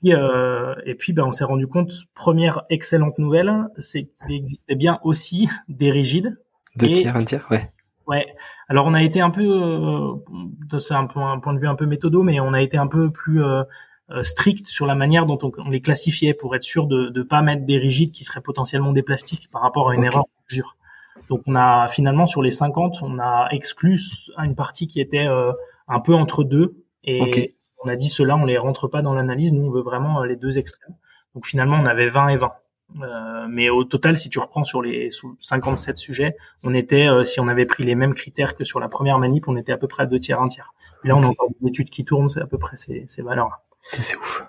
Et, 0.05 0.13
euh, 0.13 0.75
et 0.85 0.95
puis, 0.95 1.13
ben, 1.13 1.23
on 1.23 1.31
s'est 1.31 1.45
rendu 1.45 1.65
compte, 1.65 1.93
première 2.13 2.63
excellente 2.69 3.17
nouvelle, 3.19 3.69
c'est 3.79 4.09
qu'il 4.25 4.35
existait 4.35 4.75
bien 4.75 4.99
aussi 5.03 5.47
des 5.69 5.91
rigides, 5.91 6.37
deux 6.75 6.87
tiers, 6.87 7.15
un 7.15 7.23
tiers, 7.23 7.47
ouais. 7.49 7.71
Ouais. 8.07 8.27
Alors 8.67 8.85
on 8.85 8.93
a 8.93 9.01
été 9.01 9.21
un 9.21 9.29
peu, 9.29 9.43
euh, 9.43 10.79
c'est 10.79 10.93
un, 10.93 11.07
un, 11.15 11.39
point 11.39 11.53
de 11.53 11.59
vue 11.59 11.67
un 11.67 11.75
peu 11.75 11.85
méthodo, 11.85 12.23
mais 12.23 12.39
on 12.39 12.53
a 12.53 12.61
été 12.61 12.77
un 12.77 12.87
peu 12.87 13.11
plus 13.11 13.43
euh, 13.43 13.63
euh, 14.09 14.23
strict 14.23 14.67
sur 14.67 14.85
la 14.85 14.95
manière 14.95 15.25
dont 15.25 15.39
on, 15.41 15.69
les 15.69 15.81
classifiait 15.81 16.33
pour 16.33 16.55
être 16.55 16.63
sûr 16.63 16.87
de 16.87 17.11
ne 17.15 17.23
pas 17.23 17.41
mettre 17.41 17.65
des 17.65 17.77
rigides 17.77 18.11
qui 18.11 18.23
seraient 18.23 18.41
potentiellement 18.41 18.91
des 18.91 19.03
plastiques 19.03 19.49
par 19.51 19.61
rapport 19.61 19.89
à 19.89 19.95
une 19.95 20.03
erreur 20.03 20.25
de 20.25 20.53
mesure. 20.53 20.75
Donc 21.29 21.41
on 21.47 21.55
a 21.55 21.87
finalement 21.87 22.25
sur 22.25 22.41
les 22.41 22.51
50, 22.51 23.01
on 23.01 23.19
a 23.19 23.47
exclu 23.51 23.97
une 24.37 24.55
partie 24.55 24.87
qui 24.87 24.99
était 24.99 25.27
euh, 25.27 25.51
un 25.87 25.99
peu 25.99 26.13
entre 26.13 26.43
deux 26.43 26.83
et 27.03 27.55
on 27.83 27.89
a 27.89 27.95
dit 27.95 28.09
cela, 28.09 28.35
on 28.35 28.45
les 28.45 28.57
rentre 28.57 28.87
pas 28.87 29.01
dans 29.01 29.13
l'analyse, 29.13 29.53
nous 29.53 29.65
on 29.65 29.71
veut 29.71 29.81
vraiment 29.81 30.23
les 30.23 30.35
deux 30.35 30.57
extrêmes. 30.57 30.95
Donc 31.35 31.45
finalement 31.45 31.77
on 31.81 31.85
avait 31.85 32.07
20 32.07 32.29
et 32.29 32.37
20. 32.37 32.53
Euh, 33.01 33.47
mais 33.49 33.69
au 33.69 33.83
total, 33.83 34.15
si 34.17 34.29
tu 34.29 34.39
reprends 34.39 34.63
sur 34.63 34.81
les 34.81 35.09
57 35.39 35.97
sujets, 35.97 36.35
on 36.63 36.73
était, 36.73 37.07
euh, 37.07 37.23
si 37.23 37.39
on 37.39 37.47
avait 37.47 37.65
pris 37.65 37.83
les 37.83 37.95
mêmes 37.95 38.13
critères 38.13 38.55
que 38.55 38.63
sur 38.63 38.79
la 38.79 38.87
première 38.87 39.17
manip, 39.17 39.47
on 39.47 39.57
était 39.57 39.71
à 39.71 39.77
peu 39.77 39.87
près 39.87 40.03
à 40.03 40.05
deux 40.05 40.19
tiers, 40.19 40.39
un 40.39 40.47
tiers. 40.47 40.73
Là, 41.03 41.15
on 41.15 41.23
a 41.23 41.27
encore 41.27 41.49
des 41.59 41.69
études 41.69 41.89
qui 41.89 42.05
tournent, 42.05 42.29
c'est 42.29 42.41
à 42.41 42.45
peu 42.45 42.57
près 42.57 42.77
ces, 42.77 43.05
ces 43.07 43.21
valeurs-là. 43.21 43.61
C'est 43.81 44.15
ouf. 44.15 44.45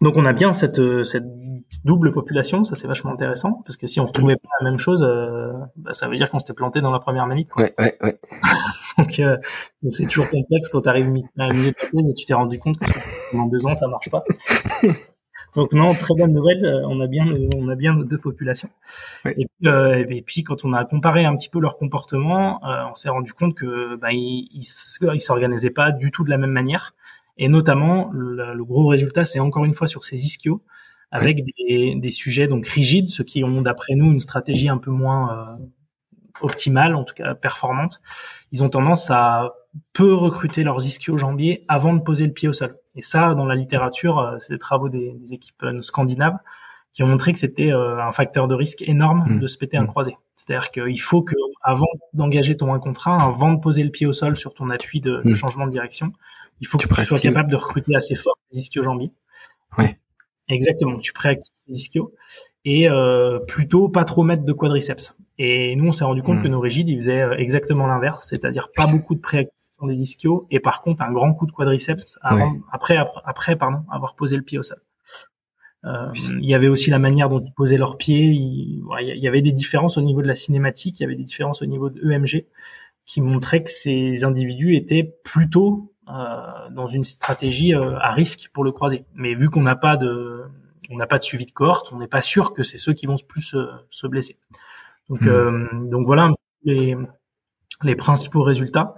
Donc 0.00 0.16
on 0.16 0.24
a 0.24 0.32
bien 0.32 0.52
cette, 0.52 0.78
euh, 0.78 1.02
cette 1.02 1.26
double 1.84 2.12
population, 2.12 2.64
ça 2.64 2.76
c'est 2.76 2.88
vachement 2.88 3.12
intéressant, 3.12 3.62
parce 3.64 3.76
que 3.76 3.86
si 3.86 4.00
on 4.00 4.06
retrouvait 4.06 4.36
pas 4.36 4.48
la 4.60 4.70
même 4.70 4.78
chose, 4.78 5.06
bah, 5.76 5.92
ça 5.92 6.08
veut 6.08 6.16
dire 6.16 6.30
qu'on 6.30 6.38
s'était 6.38 6.54
planté 6.54 6.80
dans 6.80 6.92
la 6.92 7.00
première 7.00 7.26
manip. 7.26 7.54
Ouais, 7.56 7.74
ouais, 7.78 7.96
ouais. 8.02 8.18
donc 8.98 9.20
donc 9.82 9.94
c'est 9.94 10.06
toujours 10.06 10.28
complexe 10.30 10.68
quand 10.70 10.82
tu 10.82 10.88
arrives 10.88 11.12
à 11.38 11.44
un 11.44 11.52
milieu 11.52 11.70
de 11.70 11.76
thèse 11.76 12.08
et 12.10 12.14
tu 12.14 12.24
t'es 12.26 12.34
rendu 12.34 12.58
compte 12.58 12.78
que 12.78 12.90
pendant 13.30 13.46
deux 13.46 13.64
ans 13.66 13.74
ça 13.74 13.86
marche 13.88 14.10
pas. 14.10 14.24
Donc 15.58 15.72
non, 15.72 15.88
très 15.94 16.14
bonne 16.14 16.32
nouvelle. 16.32 16.64
Euh, 16.64 16.86
on 16.86 17.00
a 17.00 17.06
bien, 17.06 17.26
on 17.56 17.68
a 17.68 17.74
bien 17.74 17.94
nos 17.94 18.04
deux 18.04 18.18
populations. 18.18 18.68
Et, 19.24 19.46
puis, 19.46 19.68
euh, 19.68 20.04
et, 20.08 20.22
puis, 20.22 20.44
quand 20.44 20.64
on 20.64 20.72
a 20.72 20.84
comparé 20.84 21.24
un 21.24 21.34
petit 21.36 21.48
peu 21.48 21.58
leur 21.60 21.78
comportement, 21.78 22.64
euh, 22.64 22.84
on 22.90 22.94
s'est 22.94 23.08
rendu 23.08 23.32
compte 23.32 23.54
que 23.54 23.96
bah, 23.96 24.12
ils, 24.12 24.48
ils 24.52 25.20
s'organisaient 25.20 25.70
pas 25.70 25.90
du 25.90 26.10
tout 26.10 26.24
de 26.24 26.30
la 26.30 26.38
même 26.38 26.52
manière. 26.52 26.94
Et 27.38 27.48
notamment, 27.48 28.10
le, 28.12 28.62
gros 28.64 28.86
résultat, 28.86 29.24
c'est 29.24 29.40
encore 29.40 29.64
une 29.64 29.74
fois 29.74 29.86
sur 29.86 30.04
ces 30.04 30.24
ischios, 30.24 30.62
avec 31.10 31.44
des, 31.44 31.94
des, 31.96 32.10
sujets 32.10 32.48
donc 32.48 32.66
rigides, 32.66 33.08
ceux 33.08 33.24
qui 33.24 33.42
ont 33.44 33.62
d'après 33.62 33.94
nous 33.94 34.12
une 34.12 34.20
stratégie 34.20 34.68
un 34.68 34.78
peu 34.78 34.90
moins 34.90 35.58
optimale, 36.40 36.94
en 36.94 37.04
tout 37.04 37.14
cas 37.14 37.34
performante. 37.34 38.00
Ils 38.52 38.64
ont 38.64 38.68
tendance 38.68 39.10
à 39.10 39.54
peu 39.92 40.14
recruter 40.14 40.64
leurs 40.64 40.84
ischio-jambiers 40.84 41.64
avant 41.68 41.92
de 41.92 42.00
poser 42.00 42.26
le 42.26 42.32
pied 42.32 42.48
au 42.48 42.52
sol. 42.52 42.76
Et 42.94 43.02
ça, 43.02 43.34
dans 43.34 43.46
la 43.46 43.54
littérature, 43.54 44.18
euh, 44.18 44.36
c'est 44.40 44.52
des 44.52 44.58
travaux 44.58 44.88
des, 44.88 45.14
équipes 45.30 45.62
euh, 45.62 45.82
scandinaves 45.82 46.36
qui 46.94 47.02
ont 47.02 47.06
montré 47.06 47.32
que 47.32 47.38
c'était 47.38 47.70
euh, 47.70 48.02
un 48.02 48.12
facteur 48.12 48.48
de 48.48 48.54
risque 48.54 48.82
énorme 48.82 49.24
mmh. 49.28 49.40
de 49.40 49.46
se 49.46 49.58
péter 49.58 49.76
un 49.76 49.82
mmh. 49.82 49.88
croisé. 49.88 50.16
C'est-à-dire 50.36 50.70
qu'il 50.70 51.00
faut 51.00 51.22
que, 51.22 51.36
avant 51.62 51.86
d'engager 52.12 52.56
ton 52.56 52.74
1 52.74 52.78
contre 52.80 53.08
1, 53.08 53.18
avant 53.18 53.52
de 53.52 53.60
poser 53.60 53.84
le 53.84 53.90
pied 53.90 54.06
au 54.06 54.12
sol 54.12 54.36
sur 54.36 54.54
ton 54.54 54.70
appui 54.70 55.00
de, 55.00 55.20
mmh. 55.24 55.34
changement 55.34 55.66
de 55.66 55.72
direction, 55.72 56.12
il 56.60 56.66
faut 56.66 56.78
que 56.78 56.88
tu 56.88 57.04
sois 57.04 57.20
capable 57.20 57.50
de 57.50 57.56
recruter 57.56 57.94
assez 57.94 58.16
fort 58.16 58.36
les 58.52 58.58
ischio-jambiers. 58.58 59.12
Ouais. 59.76 59.98
Exactement, 60.48 60.98
tu 60.98 61.12
préactives 61.12 61.52
les 61.66 61.78
ischios 61.78 62.12
et 62.64 62.88
euh, 62.88 63.38
plutôt 63.46 63.88
pas 63.88 64.04
trop 64.04 64.22
mettre 64.22 64.44
de 64.44 64.52
quadriceps. 64.52 65.16
Et 65.38 65.76
nous, 65.76 65.88
on 65.88 65.92
s'est 65.92 66.04
rendu 66.04 66.22
compte 66.22 66.38
Hmm. 66.38 66.42
que 66.42 66.48
nos 66.48 66.60
rigides, 66.60 66.88
ils 66.88 66.96
faisaient 66.96 67.22
euh, 67.22 67.36
exactement 67.36 67.86
l'inverse, 67.86 68.26
c'est-à-dire 68.28 68.68
pas 68.74 68.86
beaucoup 68.86 69.14
de 69.14 69.20
préactivation 69.20 69.86
des 69.86 70.00
ischios 70.00 70.46
et 70.50 70.58
par 70.58 70.82
contre 70.82 71.02
un 71.02 71.12
grand 71.12 71.32
coup 71.32 71.46
de 71.46 71.52
quadriceps 71.52 72.18
avant, 72.22 72.56
après, 72.72 72.96
après, 72.96 73.20
après, 73.24 73.56
pardon, 73.56 73.84
avoir 73.90 74.16
posé 74.16 74.36
le 74.36 74.42
pied 74.42 74.58
au 74.58 74.62
sol. 74.62 74.78
Euh, 75.84 76.10
il 76.40 76.44
y 76.44 76.54
avait 76.54 76.66
aussi 76.66 76.90
la 76.90 76.98
manière 76.98 77.28
dont 77.28 77.40
ils 77.40 77.52
posaient 77.52 77.78
leurs 77.78 77.96
pieds. 77.96 78.24
Il, 78.24 78.82
y 79.00 79.28
avait 79.28 79.42
des 79.42 79.52
différences 79.52 79.96
au 79.96 80.02
niveau 80.02 80.22
de 80.22 80.26
la 80.26 80.34
cinématique, 80.34 80.98
il 80.98 81.04
y 81.04 81.06
avait 81.06 81.14
des 81.14 81.24
différences 81.24 81.62
au 81.62 81.66
niveau 81.66 81.88
de 81.88 82.00
EMG 82.10 82.46
qui 83.06 83.20
montraient 83.20 83.62
que 83.62 83.70
ces 83.70 84.24
individus 84.24 84.76
étaient 84.76 85.14
plutôt 85.24 85.92
dans 86.70 86.86
une 86.86 87.04
stratégie 87.04 87.74
euh, 87.74 87.98
à 87.98 88.12
risque 88.12 88.50
pour 88.52 88.64
le 88.64 88.72
croiser. 88.72 89.04
Mais 89.14 89.34
vu 89.34 89.50
qu'on 89.50 89.62
n'a 89.62 89.76
pas 89.76 89.96
de, 89.96 90.44
on 90.90 90.96
n'a 90.96 91.06
pas 91.06 91.18
de 91.18 91.24
suivi 91.24 91.46
de 91.46 91.50
cohorte, 91.50 91.92
on 91.92 91.98
n'est 91.98 92.08
pas 92.08 92.20
sûr 92.20 92.54
que 92.54 92.62
c'est 92.62 92.78
ceux 92.78 92.94
qui 92.94 93.06
vont 93.06 93.16
se 93.16 93.24
plus 93.24 93.54
euh, 93.54 93.66
se 93.90 94.06
blesser. 94.06 94.38
Donc, 95.08 95.22
Hmm. 95.22 95.28
euh, 95.28 95.68
donc 95.88 96.06
voilà 96.06 96.30
les, 96.64 96.96
les 97.82 97.96
principaux 97.96 98.42
résultats 98.42 98.94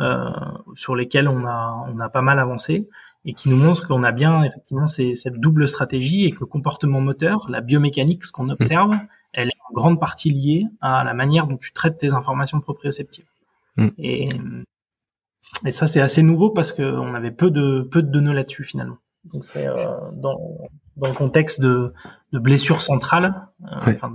euh, 0.00 0.30
sur 0.74 0.96
lesquels 0.96 1.28
on 1.28 1.46
a, 1.46 1.86
on 1.88 2.00
a 2.00 2.08
pas 2.08 2.22
mal 2.22 2.38
avancé 2.38 2.88
et 3.24 3.34
qui 3.34 3.48
nous 3.48 3.56
montrent 3.56 3.86
qu'on 3.86 4.02
a 4.02 4.10
bien 4.10 4.42
effectivement 4.42 4.88
ces, 4.88 5.14
cette 5.14 5.38
double 5.38 5.68
stratégie 5.68 6.24
et 6.24 6.32
que 6.32 6.40
le 6.40 6.46
comportement 6.46 7.00
moteur, 7.00 7.48
la 7.48 7.60
biomécanique, 7.60 8.24
ce 8.24 8.32
qu'on 8.32 8.48
observe, 8.48 8.96
elle 9.32 9.48
est 9.48 9.60
en 9.70 9.72
grande 9.72 10.00
partie 10.00 10.30
liée 10.30 10.66
à 10.80 11.04
la 11.04 11.14
manière 11.14 11.46
dont 11.46 11.56
tu 11.56 11.72
traites 11.72 11.98
tes 11.98 12.14
informations 12.14 12.60
proprioceptives. 12.60 13.26
Mm. 13.76 13.88
Et, 13.98 14.28
et 15.66 15.70
ça, 15.70 15.86
c'est 15.86 16.00
assez 16.00 16.22
nouveau 16.22 16.50
parce 16.50 16.72
qu'on 16.72 17.14
avait 17.14 17.30
peu 17.30 17.50
de, 17.50 17.88
peu 17.90 18.02
de 18.02 18.10
données 18.10 18.34
là-dessus 18.34 18.64
finalement. 18.64 18.98
Donc 19.24 19.44
c'est 19.44 19.66
euh, 19.68 19.74
dans, 20.14 20.36
dans 20.96 21.08
le 21.08 21.14
contexte 21.14 21.60
de, 21.60 21.92
de 22.32 22.38
blessure 22.38 22.82
centrale, 22.82 23.48
euh, 23.64 23.86
Ouais. 23.86 23.94
enfin 23.94 24.12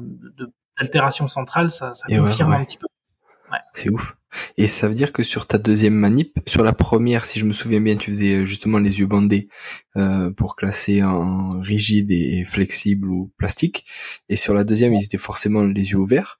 d'altération 0.79 1.27
centrale, 1.27 1.71
ça, 1.71 1.93
ça 1.93 2.05
ouais, 2.09 2.17
confirme 2.17 2.51
ouais. 2.51 2.57
un 2.57 2.65
petit 2.65 2.77
peu. 2.77 2.87
C'est 3.73 3.89
ouf. 3.89 4.15
Et 4.57 4.67
ça 4.67 4.89
veut 4.89 4.93
dire 4.93 5.13
que 5.13 5.23
sur 5.23 5.47
ta 5.47 5.57
deuxième 5.57 5.93
manip, 5.93 6.37
sur 6.47 6.63
la 6.63 6.73
première, 6.73 7.23
si 7.23 7.39
je 7.39 7.45
me 7.45 7.53
souviens 7.53 7.79
bien, 7.79 7.95
tu 7.95 8.11
faisais 8.11 8.41
euh, 8.41 8.45
justement 8.45 8.77
les 8.77 8.99
yeux 8.99 9.05
bandés 9.07 9.47
euh, 9.95 10.31
pour 10.31 10.55
classer 10.57 11.01
en 11.01 11.59
rigide 11.61 12.11
et 12.11 12.43
flexible 12.43 13.09
ou 13.09 13.31
plastique. 13.37 13.85
Et 14.27 14.35
sur 14.35 14.53
la 14.53 14.65
deuxième, 14.65 14.93
ils 14.93 15.03
étaient 15.03 15.17
forcément 15.17 15.63
les 15.63 15.91
yeux 15.91 15.97
ouverts. 15.97 16.39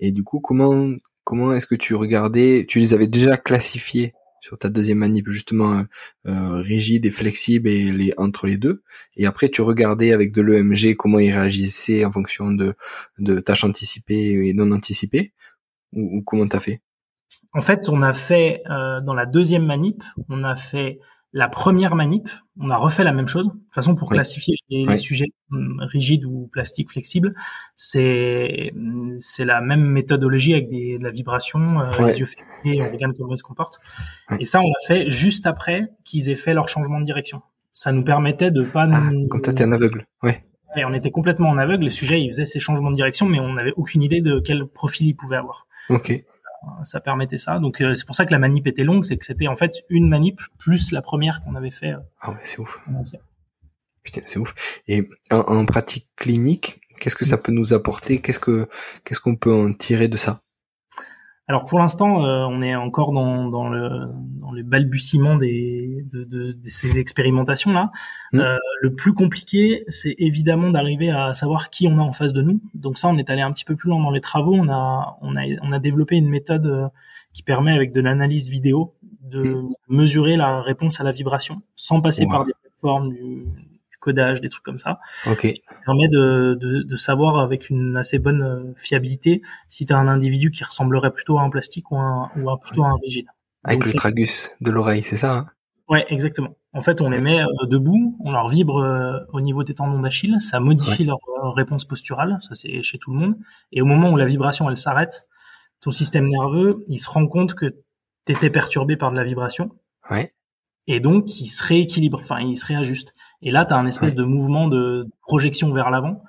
Et 0.00 0.10
du 0.10 0.24
coup, 0.24 0.40
comment 0.40 0.90
comment 1.22 1.52
est-ce 1.52 1.66
que 1.66 1.74
tu 1.76 1.94
regardais 1.94 2.66
Tu 2.68 2.80
les 2.80 2.92
avais 2.94 3.06
déjà 3.06 3.36
classifiés 3.36 4.14
sur 4.40 4.58
ta 4.58 4.68
deuxième 4.68 4.98
manip, 4.98 5.28
justement 5.28 5.72
euh, 5.78 5.82
euh, 6.28 6.60
rigide 6.62 7.06
et 7.06 7.10
flexible 7.10 7.68
et 7.68 7.92
les 7.92 8.12
entre 8.16 8.46
les 8.46 8.58
deux. 8.58 8.82
Et 9.16 9.26
après, 9.26 9.48
tu 9.48 9.62
regardais 9.62 10.12
avec 10.12 10.32
de 10.32 10.42
l'EMG 10.42 10.96
comment 10.96 11.18
ils 11.18 11.32
réagissaient 11.32 12.04
en 12.04 12.12
fonction 12.12 12.52
de 12.52 12.74
de 13.18 13.40
tâches 13.40 13.64
anticipées 13.64 14.48
et 14.48 14.52
non 14.52 14.70
anticipées. 14.72 15.32
Ou, 15.92 16.18
ou 16.18 16.22
comment 16.22 16.46
t'as 16.46 16.60
fait? 16.60 16.82
En 17.54 17.60
fait, 17.60 17.88
on 17.88 18.02
a 18.02 18.12
fait 18.12 18.62
euh, 18.70 19.00
dans 19.00 19.14
la 19.14 19.26
deuxième 19.26 19.64
manip, 19.64 20.02
on 20.28 20.44
a 20.44 20.54
fait 20.54 21.00
la 21.32 21.48
première 21.48 21.94
manip, 21.94 22.28
on 22.58 22.70
a 22.70 22.76
refait 22.76 23.04
la 23.04 23.12
même 23.12 23.28
chose. 23.28 23.46
De 23.46 23.52
toute 23.52 23.74
façon, 23.74 23.94
pour 23.94 24.08
classifier 24.10 24.56
les, 24.70 24.96
sujets 24.96 25.26
hum, 25.50 25.78
rigides 25.80 26.24
ou 26.24 26.48
plastiques 26.50 26.90
flexibles, 26.90 27.34
c'est 27.76 28.72
c'est 29.18 29.44
la 29.44 29.60
même 29.60 29.82
méthodologie 29.82 30.54
avec 30.54 30.70
des, 30.70 30.98
de 30.98 31.04
la 31.04 31.10
vibration, 31.10 31.80
euh, 31.80 32.06
les 32.06 32.18
yeux 32.18 32.26
fermés, 32.26 32.82
on 32.82 32.90
regarde 32.90 33.14
comment 33.16 33.34
ils 33.34 33.38
se 33.38 33.42
comportent. 33.42 33.78
Et 34.40 34.44
ça, 34.44 34.60
on 34.60 34.68
l'a 34.68 34.86
fait 34.86 35.10
juste 35.10 35.46
après 35.46 35.90
qu'ils 36.04 36.30
aient 36.30 36.36
fait 36.36 36.54
leur 36.54 36.68
changement 36.68 37.00
de 37.00 37.04
direction. 37.04 37.42
Ça 37.72 37.92
nous 37.92 38.02
permettait 38.02 38.50
de 38.50 38.62
pas 38.62 38.88
Ah, 38.90 39.10
nous... 39.12 39.28
comme 39.28 39.42
toi, 39.42 39.52
t'es 39.52 39.64
un 39.64 39.72
aveugle. 39.72 40.06
Ouais. 40.22 40.44
Et 40.76 40.84
on 40.84 40.92
était 40.92 41.10
complètement 41.10 41.50
en 41.50 41.58
aveugle. 41.58 41.84
Les 41.84 41.90
sujets, 41.90 42.20
ils 42.20 42.28
faisaient 42.30 42.46
ces 42.46 42.60
changements 42.60 42.90
de 42.90 42.96
direction, 42.96 43.26
mais 43.26 43.40
on 43.40 43.54
n'avait 43.54 43.72
aucune 43.76 44.02
idée 44.02 44.20
de 44.20 44.40
quel 44.40 44.66
profil 44.66 45.08
ils 45.08 45.14
pouvaient 45.14 45.36
avoir 45.36 45.66
Ok. 45.88 46.12
Ça 46.84 47.00
permettait 47.00 47.38
ça. 47.38 47.58
Donc 47.58 47.80
euh, 47.80 47.94
c'est 47.94 48.04
pour 48.06 48.14
ça 48.16 48.26
que 48.26 48.32
la 48.32 48.38
manip 48.38 48.66
était 48.66 48.84
longue, 48.84 49.04
c'est 49.04 49.16
que 49.16 49.24
c'était 49.24 49.46
en 49.48 49.56
fait 49.56 49.84
une 49.88 50.08
manip 50.08 50.40
plus 50.58 50.92
la 50.92 51.02
première 51.02 51.40
qu'on 51.42 51.54
avait 51.54 51.70
fait. 51.70 51.92
euh, 51.92 51.98
Ah 52.20 52.30
ouais, 52.30 52.38
c'est 52.42 52.58
ouf. 52.58 52.78
Putain, 54.02 54.22
c'est 54.26 54.38
ouf. 54.38 54.54
Et 54.88 55.08
en, 55.30 55.38
en 55.38 55.66
pratique 55.66 56.06
clinique, 56.16 56.80
qu'est-ce 56.98 57.16
que 57.16 57.24
ça 57.24 57.38
peut 57.38 57.52
nous 57.52 57.74
apporter? 57.74 58.20
Qu'est-ce 58.20 58.38
que 58.40 58.68
qu'est-ce 59.04 59.20
qu'on 59.20 59.36
peut 59.36 59.52
en 59.54 59.72
tirer 59.72 60.08
de 60.08 60.16
ça? 60.16 60.40
Alors 61.48 61.64
pour 61.64 61.78
l'instant, 61.78 62.24
euh, 62.24 62.44
on 62.46 62.60
est 62.60 62.76
encore 62.76 63.12
dans, 63.12 63.48
dans 63.48 63.68
le 63.68 63.88
dans 64.40 64.52
le 64.52 64.62
balbutiement 64.62 65.36
des 65.36 66.04
de, 66.12 66.24
de, 66.24 66.52
de 66.52 66.68
ces 66.68 66.98
expérimentations 66.98 67.72
là. 67.72 67.90
Mm. 68.32 68.40
Euh, 68.40 68.56
le 68.82 68.94
plus 68.94 69.14
compliqué, 69.14 69.84
c'est 69.88 70.14
évidemment 70.18 70.70
d'arriver 70.70 71.10
à 71.10 71.32
savoir 71.32 71.70
qui 71.70 71.88
on 71.88 71.98
a 71.98 72.02
en 72.02 72.12
face 72.12 72.34
de 72.34 72.42
nous. 72.42 72.60
Donc 72.74 72.98
ça, 72.98 73.08
on 73.08 73.16
est 73.16 73.30
allé 73.30 73.40
un 73.40 73.50
petit 73.52 73.64
peu 73.64 73.76
plus 73.76 73.88
loin 73.88 74.02
dans 74.02 74.10
les 74.10 74.20
travaux. 74.20 74.54
On 74.54 74.68
a 74.68 75.16
on 75.22 75.36
a 75.36 75.42
on 75.62 75.72
a 75.72 75.78
développé 75.78 76.16
une 76.16 76.28
méthode 76.28 76.66
euh, 76.66 76.88
qui 77.32 77.42
permet 77.42 77.72
avec 77.72 77.92
de 77.92 78.00
l'analyse 78.00 78.48
vidéo 78.48 78.94
de 79.22 79.62
mesurer 79.88 80.36
la 80.36 80.60
réponse 80.62 81.00
à 81.00 81.04
la 81.04 81.12
vibration 81.12 81.62
sans 81.76 82.00
passer 82.00 82.24
Wow. 82.24 82.30
par 82.30 82.44
des 82.46 82.52
plateformes 82.62 83.10
du 83.10 83.46
codage, 84.08 84.40
des 84.40 84.48
trucs 84.48 84.64
comme 84.64 84.78
ça. 84.78 84.98
Ok. 85.26 85.46
permet 85.84 86.08
de, 86.08 86.56
de, 86.60 86.82
de 86.82 86.96
savoir 86.96 87.38
avec 87.38 87.70
une 87.70 87.96
assez 87.96 88.18
bonne 88.18 88.42
euh, 88.42 88.74
fiabilité 88.76 89.42
si 89.68 89.84
tu 89.86 89.92
as 89.92 89.98
un 89.98 90.08
individu 90.08 90.50
qui 90.50 90.64
ressemblerait 90.64 91.12
plutôt 91.12 91.38
à 91.38 91.42
un 91.42 91.50
plastique 91.50 91.90
ou, 91.90 91.96
un, 91.98 92.30
ou 92.36 92.50
à, 92.50 92.58
plutôt 92.60 92.84
à 92.84 92.88
un 92.88 92.96
rigide. 93.02 93.26
Avec 93.64 93.80
Donc, 93.80 93.92
le 93.92 93.98
tragus 93.98 94.50
de 94.60 94.70
l'oreille, 94.70 95.02
c'est 95.02 95.16
ça 95.16 95.32
hein? 95.36 95.46
Ouais, 95.88 96.04
exactement. 96.10 96.52
En 96.74 96.82
fait, 96.82 97.00
on 97.00 97.08
les 97.08 97.20
met 97.20 97.40
euh, 97.40 97.46
debout, 97.66 98.14
on 98.20 98.30
leur 98.30 98.48
vibre 98.48 98.76
euh, 98.82 99.18
au 99.32 99.40
niveau 99.40 99.64
des 99.64 99.74
tendons 99.74 100.00
d'Achille, 100.00 100.36
ça 100.40 100.60
modifie 100.60 101.04
leur 101.04 101.18
euh, 101.42 101.48
réponse 101.50 101.86
posturale, 101.86 102.36
ça 102.42 102.54
c'est 102.54 102.82
chez 102.82 102.98
tout 102.98 103.10
le 103.12 103.18
monde. 103.18 103.36
Et 103.72 103.80
au 103.80 103.86
moment 103.86 104.10
où 104.12 104.16
la 104.18 104.26
vibration 104.26 104.68
elle 104.68 104.76
s'arrête, 104.76 105.26
ton 105.80 105.90
système 105.90 106.28
nerveux 106.28 106.84
il 106.88 106.98
se 106.98 107.08
rend 107.08 107.26
compte 107.26 107.54
que 107.54 107.66
tu 108.26 108.32
étais 108.32 108.50
perturbé 108.50 108.96
par 108.96 109.10
de 109.12 109.16
la 109.16 109.24
vibration 109.24 109.70
Ouais. 110.10 110.32
et 110.86 111.00
donc 111.00 111.40
il 111.40 111.48
se 111.48 111.64
rééquilibre, 111.64 112.20
enfin 112.22 112.40
il 112.40 112.56
se 112.56 112.66
réajuste. 112.66 113.14
Et 113.42 113.50
là, 113.50 113.64
tu 113.64 113.72
as 113.74 113.76
un 113.76 113.86
espèce 113.86 114.12
Ouais. 114.12 114.18
de 114.18 114.24
mouvement 114.24 114.68
de 114.68 115.06
projection 115.22 115.72
vers 115.72 115.90
l'avant 115.90 116.22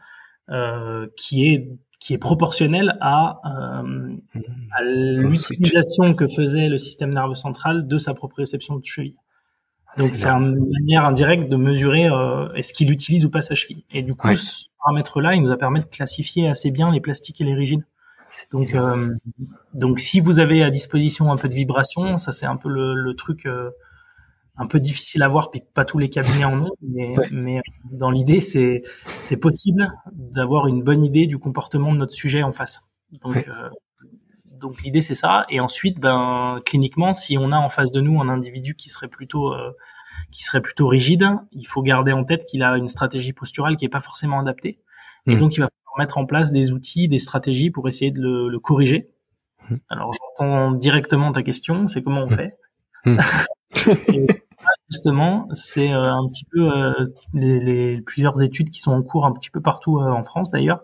euh, 0.49 1.07
qui 1.17 1.47
est 1.47 1.69
qui 1.99 2.13
est 2.13 2.17
proportionnel 2.17 2.97
à, 3.01 3.41
euh, 3.45 4.15
à 4.71 4.83
l'utilisation 4.83 6.13
que 6.13 6.27
faisait 6.27 6.69
le 6.69 6.77
système 6.77 7.13
nerveux 7.13 7.35
central 7.35 7.87
de 7.87 7.97
sa 7.97 8.13
proprioception 8.13 8.77
de 8.77 8.85
cheville. 8.85 9.15
Donc 9.97 10.11
c'est 10.13 10.29
une 10.29 10.69
manière 10.79 11.03
indirecte 11.03 11.49
de 11.49 11.57
mesurer 11.57 12.07
euh, 12.07 12.53
est-ce 12.53 12.71
qu'il 12.73 12.89
utilise 12.91 13.25
ou 13.25 13.29
pas 13.29 13.41
sa 13.41 13.53
cheville. 13.55 13.83
Et 13.91 14.01
du 14.01 14.15
coup, 14.15 14.27
Ouais. 14.29 14.35
ce 14.37 14.65
paramètre-là, 14.81 15.35
il 15.35 15.41
nous 15.41 15.51
a 15.51 15.57
permis 15.57 15.81
de 15.81 15.85
classifier 15.87 16.47
assez 16.47 16.71
bien 16.71 16.89
les 16.91 17.01
plastiques 17.01 17.41
et 17.41 17.43
les 17.43 17.53
rigides. 17.55 17.83
Donc, 18.53 18.75
euh, 18.75 19.09
donc 19.73 19.99
si 19.99 20.19
vous 20.21 20.39
avez 20.39 20.63
à 20.63 20.69
disposition 20.69 21.31
un 21.33 21.35
peu 21.37 21.49
de 21.49 21.55
vibration, 21.55 22.17
ça 22.17 22.31
c'est 22.31 22.45
un 22.45 22.55
peu 22.55 22.69
le, 22.69 22.93
le 22.93 23.13
truc 23.15 23.45
euh, 23.45 23.71
un 24.59 24.67
peu 24.67 24.79
difficile 24.79 25.23
à 25.23 25.27
voir, 25.27 25.49
puis 25.51 25.63
pas 25.73 25.85
tous 25.85 25.97
les 25.97 26.09
cabinets 26.09 26.45
en 26.45 26.61
ont, 26.65 26.71
mais, 26.81 27.17
Ouais. 27.17 27.27
mais 27.31 27.61
dans 27.91 28.11
l'idée 28.11 28.41
c'est 28.41 28.83
c'est 29.21 29.37
possible 29.37 29.91
d'avoir 30.11 30.67
une 30.67 30.83
bonne 30.83 31.03
idée 31.03 31.25
du 31.27 31.37
comportement 31.39 31.91
de 31.91 31.97
notre 31.97 32.13
sujet 32.13 32.43
en 32.43 32.51
face. 32.51 32.87
Donc 33.23 33.35
Ouais. 33.35 33.45
euh, 33.49 33.69
donc 34.45 34.81
l'idée 34.83 35.01
c'est 35.01 35.15
ça. 35.15 35.45
Et 35.49 35.59
ensuite, 35.61 35.99
ben 35.99 36.59
cliniquement, 36.65 37.13
si 37.13 37.37
on 37.37 37.51
a 37.53 37.57
en 37.57 37.69
face 37.69 37.91
de 37.93 38.01
nous 38.01 38.19
un 38.21 38.27
individu 38.29 38.75
qui 38.75 38.89
serait 38.89 39.07
plutôt 39.07 39.53
euh, 39.53 39.71
qui 40.31 40.43
serait 40.43 40.61
plutôt 40.61 40.87
rigide, 40.87 41.25
il 41.53 41.65
faut 41.65 41.81
garder 41.81 42.11
en 42.11 42.23
tête 42.25 42.45
qu'il 42.45 42.61
a 42.61 42.75
une 42.77 42.89
stratégie 42.89 43.31
posturale 43.33 43.77
qui 43.77 43.85
est 43.85 43.89
pas 43.89 44.01
forcément 44.01 44.39
adaptée. 44.39 44.79
Et 45.27 45.35
Mm. 45.35 45.39
donc 45.39 45.55
il 45.55 45.61
va 45.61 45.67
falloir 45.69 45.97
mettre 45.99 46.17
en 46.17 46.25
place 46.25 46.51
des 46.51 46.71
outils, 46.73 47.07
des 47.07 47.19
stratégies 47.19 47.71
pour 47.71 47.87
essayer 47.87 48.11
de 48.11 48.19
le, 48.19 48.49
le 48.49 48.59
corriger. 48.59 49.09
Mm. 49.69 49.75
Alors 49.89 50.11
j'entends 50.13 50.71
directement 50.73 51.31
ta 51.31 51.41
question, 51.43 51.87
c'est 51.87 52.03
comment 52.03 52.23
on 52.23 52.29
fait? 52.29 52.57
Mm. 53.05 53.17
Et 54.13 54.27
là, 54.27 54.33
Justement, 54.91 55.47
c'est 55.53 55.93
euh, 55.93 56.13
un 56.13 56.27
petit 56.27 56.45
peu 56.45 56.71
euh, 56.71 56.93
les, 57.33 57.59
les 57.59 58.01
plusieurs 58.01 58.41
études 58.41 58.71
qui 58.71 58.79
sont 58.79 58.91
en 58.91 59.03
cours 59.03 59.25
un 59.27 59.31
petit 59.33 59.51
peu 59.51 59.61
partout 59.61 59.99
euh, 59.99 60.09
en 60.09 60.23
France 60.23 60.49
d'ailleurs. 60.49 60.81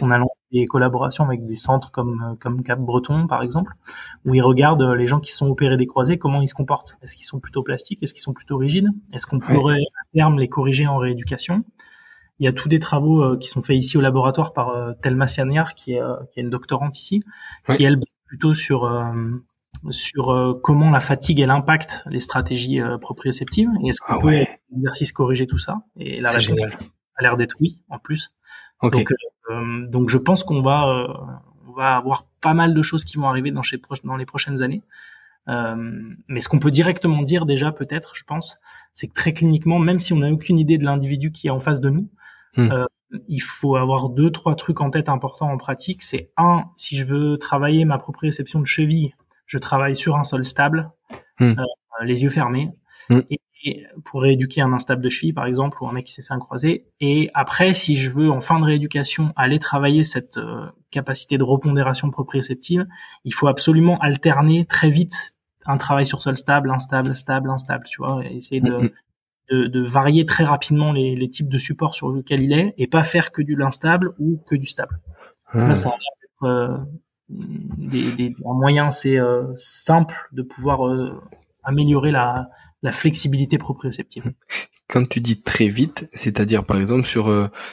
On 0.00 0.10
a 0.12 0.18
lancé 0.18 0.38
des 0.52 0.66
collaborations 0.66 1.24
avec 1.24 1.44
des 1.44 1.56
centres 1.56 1.90
comme 1.90 2.22
euh, 2.22 2.34
comme 2.36 2.62
Cap 2.62 2.78
Breton 2.78 3.26
par 3.26 3.42
exemple, 3.42 3.72
où 4.24 4.34
ils 4.34 4.42
regardent 4.42 4.82
euh, 4.82 4.94
les 4.94 5.08
gens 5.08 5.18
qui 5.18 5.32
sont 5.32 5.48
opérés 5.48 5.76
des 5.76 5.86
croisés, 5.86 6.18
comment 6.18 6.40
ils 6.40 6.48
se 6.48 6.54
comportent. 6.54 6.96
Est-ce 7.02 7.16
qu'ils 7.16 7.26
sont 7.26 7.40
plutôt 7.40 7.62
plastiques? 7.64 7.98
Est-ce 8.00 8.14
qu'ils 8.14 8.22
sont 8.22 8.32
plutôt 8.32 8.56
rigides? 8.58 8.88
Est-ce 9.12 9.26
qu'on 9.26 9.38
Ouais. 9.38 9.54
pourrait 9.54 9.80
à 9.80 10.04
terme 10.14 10.38
les 10.38 10.48
corriger 10.48 10.86
en 10.86 10.98
rééducation? 10.98 11.64
Il 12.38 12.44
y 12.44 12.48
a 12.48 12.52
tous 12.52 12.68
des 12.68 12.78
travaux 12.78 13.22
euh, 13.24 13.36
qui 13.36 13.48
sont 13.48 13.62
faits 13.62 13.76
ici 13.76 13.98
au 13.98 14.00
laboratoire 14.00 14.52
par 14.52 14.68
euh, 14.68 14.92
Thelma 15.02 15.26
Sianiar, 15.26 15.74
qui 15.74 15.94
est, 15.94 16.00
euh, 16.00 16.14
qui 16.30 16.38
est 16.38 16.44
une 16.44 16.50
doctorante 16.50 16.96
ici, 16.96 17.24
qui 17.74 17.82
elle 17.82 17.98
plutôt 18.26 18.54
sur 18.54 18.84
euh, 18.84 19.02
sur 19.90 20.30
euh, 20.30 20.54
comment 20.62 20.90
la 20.90 21.00
fatigue 21.00 21.40
elle 21.40 21.50
impacte 21.50 22.04
les 22.10 22.20
stratégies 22.20 22.80
euh, 22.82 22.98
proprioceptives 22.98 23.70
et 23.82 23.88
est-ce 23.88 24.00
qu'on 24.00 24.14
Ah 24.14 24.18
peut 24.20 24.26
ouais. 24.26 24.36
avec 24.36 24.60
l'exercice 24.72 25.12
corriger 25.12 25.46
tout 25.46 25.58
ça? 25.58 25.82
Et 25.96 26.20
la 26.20 26.30
réponse 26.30 26.60
a 27.16 27.22
l'air 27.22 27.36
d'être 27.36 27.56
oui 27.60 27.80
en 27.88 27.98
plus. 27.98 28.32
Donc, 28.82 29.12
euh, 29.50 29.86
donc 29.86 30.08
je 30.10 30.18
pense 30.18 30.44
qu'on 30.44 30.62
va, 30.62 30.88
euh, 30.88 31.06
on 31.68 31.72
va 31.72 31.96
avoir 31.96 32.26
pas 32.40 32.54
mal 32.54 32.74
de 32.74 32.82
choses 32.82 33.04
qui 33.04 33.16
vont 33.16 33.28
arriver 33.28 33.50
dans, 33.50 33.62
chez, 33.62 33.80
dans 34.04 34.16
les 34.16 34.26
prochaines 34.26 34.62
années. 34.62 34.82
Euh, 35.48 35.74
mais 36.28 36.40
ce 36.40 36.48
qu'on 36.48 36.58
peut 36.58 36.70
directement 36.70 37.22
dire 37.22 37.46
déjà, 37.46 37.72
peut-être, 37.72 38.14
je 38.14 38.24
pense, 38.24 38.58
c'est 38.94 39.08
que 39.08 39.14
très 39.14 39.32
cliniquement, 39.32 39.78
même 39.78 39.98
si 39.98 40.12
on 40.12 40.16
n'a 40.18 40.30
aucune 40.30 40.58
idée 40.58 40.76
de 40.78 40.84
l'individu 40.84 41.32
qui 41.32 41.46
est 41.46 41.50
en 41.50 41.60
face 41.60 41.80
de 41.80 41.90
nous, 41.90 42.08
Hmm. 42.56 42.86
il 43.28 43.40
faut 43.40 43.76
avoir 43.76 44.08
deux, 44.08 44.30
trois 44.30 44.56
trucs 44.56 44.80
en 44.80 44.90
tête 44.90 45.08
importants 45.08 45.50
en 45.50 45.58
pratique. 45.58 46.02
C'est 46.02 46.32
un, 46.36 46.64
si 46.76 46.96
je 46.96 47.04
veux 47.04 47.38
travailler 47.38 47.84
ma 47.84 47.98
proprioception 47.98 48.58
de 48.58 48.64
cheville, 48.64 49.14
je 49.48 49.58
travaille 49.58 49.96
sur 49.96 50.16
un 50.16 50.22
sol 50.22 50.44
stable, 50.44 50.92
hmm. 51.40 51.58
euh, 51.58 52.04
les 52.04 52.22
yeux 52.22 52.30
fermés, 52.30 52.70
hmm. 53.08 53.20
et, 53.30 53.40
pour 54.04 54.22
rééduquer 54.22 54.60
un 54.60 54.72
instable 54.72 55.02
de 55.02 55.08
cheville, 55.08 55.32
par 55.32 55.46
exemple, 55.46 55.82
ou 55.82 55.88
un 55.88 55.92
mec 55.92 56.06
qui 56.06 56.12
s'est 56.12 56.22
fait 56.22 56.32
un 56.32 56.38
croisé. 56.38 56.86
Et 57.00 57.28
après, 57.34 57.74
si 57.74 57.96
je 57.96 58.08
veux, 58.08 58.30
en 58.30 58.40
fin 58.40 58.60
de 58.60 58.64
rééducation, 58.64 59.32
aller 59.34 59.58
travailler 59.58 60.04
cette 60.04 60.36
euh, 60.36 60.66
capacité 60.92 61.38
de 61.38 61.42
repondération 61.42 62.08
proprioceptive, 62.10 62.86
il 63.24 63.34
faut 63.34 63.48
absolument 63.48 63.98
alterner 63.98 64.64
très 64.64 64.90
vite 64.90 65.34
un 65.66 65.76
travail 65.76 66.06
sur 66.06 66.22
sol 66.22 66.36
stable, 66.36 66.70
instable, 66.70 67.16
stable, 67.16 67.50
instable, 67.50 67.84
tu 67.86 68.00
vois, 68.00 68.24
essayer 68.26 68.60
de, 68.60 68.72
hmm, 69.50 69.68
de, 69.68 69.80
varier 69.84 70.24
très 70.24 70.44
rapidement 70.44 70.92
les, 70.92 71.28
types 71.28 71.48
de 71.48 71.58
supports 71.58 71.94
sur 71.94 72.12
lesquels 72.12 72.42
il 72.42 72.52
est 72.52 72.74
et 72.78 72.86
pas 72.86 73.02
faire 73.02 73.32
que 73.32 73.42
du 73.42 73.56
l'instable 73.56 74.14
ou 74.20 74.40
que 74.46 74.54
du 74.54 74.66
stable. 74.66 75.00
Ah. 75.52 75.74
ça 75.74 75.90
a 75.90 76.46
euh, 76.46 76.78
des, 77.28 78.12
des, 78.12 78.36
un 78.44 78.54
moyen 78.54 78.86
assez 78.86 79.18
euh, 79.18 79.44
simple 79.56 80.14
de 80.32 80.42
pouvoir 80.42 80.86
euh, 80.86 81.12
améliorer 81.62 82.10
la, 82.10 82.48
la 82.82 82.92
flexibilité 82.92 83.58
proprioceptive. 83.58 84.32
Quand 84.88 85.06
tu 85.06 85.20
dis 85.20 85.42
très 85.42 85.68
vite, 85.68 86.08
c'est-à-dire 86.14 86.64
par 86.64 86.80
exemple 86.80 87.04
sur 87.04 87.30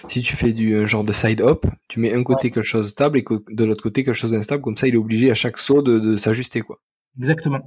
si 0.10 0.22
tu 0.22 0.36
fais 0.36 0.52
du 0.52 0.86
genre 0.86 1.06
de 1.06 1.14
side 1.14 1.40
hop, 1.40 1.66
tu 1.88 2.02
mets 2.02 2.14
un 2.14 2.24
côté 2.24 2.52
quelque 2.52 2.66
chose 2.66 2.90
stable 2.90 3.18
et 3.20 3.24
de 3.52 3.64
l'autre 3.64 3.82
côté 3.82 4.04
quelque 4.04 4.16
chose 4.16 4.32
d'instable, 4.32 4.62
comme 4.62 4.76
ça 4.76 4.86
il 4.88 4.96
est 4.96 4.98
obligé 4.98 5.32
à 5.32 5.34
chaque 5.34 5.58
saut 5.58 5.82
de, 5.82 5.98
de 5.98 6.18
s'ajuster 6.18 6.60
quoi. 6.60 6.82
Exactement. 7.18 7.60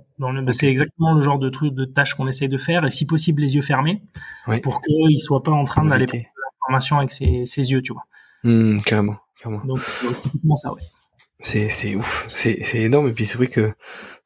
C'est 0.51 0.67
exactement 0.69 1.15
le 1.15 1.23
genre 1.23 1.39
de 1.39 1.49
truc, 1.49 1.75
de 1.75 1.85
tâche 1.85 2.15
qu'on 2.15 2.29
essaye 2.29 2.49
de 2.49 2.59
faire, 2.59 2.85
et 2.85 2.91
si 2.91 3.07
possible 3.07 3.41
les 3.41 3.55
yeux 3.55 3.63
fermés, 3.63 4.03
pour 4.63 4.81
qu'il 4.83 5.21
soit 5.21 5.43
pas 5.43 5.53
en 5.53 5.65
train 5.65 5.85
d'aller 5.85 6.05
prendre 6.05 6.25
l'information 6.61 6.99
avec 6.99 7.13
ses, 7.13 7.47
ses, 7.47 7.71
yeux, 7.71 7.81
tu 7.83 7.93
vois. 7.93 8.05
Mmh, 8.45 8.79
carrément, 8.79 9.17
carrément. 9.41 9.65
Donc 9.65 9.81
euh, 10.05 10.13
typiquement 10.23 10.57
ça, 10.57 10.73
ouais. 10.73 10.83
C'est 11.41 11.69
c'est 11.69 11.95
ouf, 11.95 12.27
c'est 12.35 12.63
c'est 12.65 12.81
énorme, 12.83 13.09
et 13.09 13.13
puis 13.13 13.25
c'est 13.27 13.37
vrai 13.37 13.47
que 13.47 13.73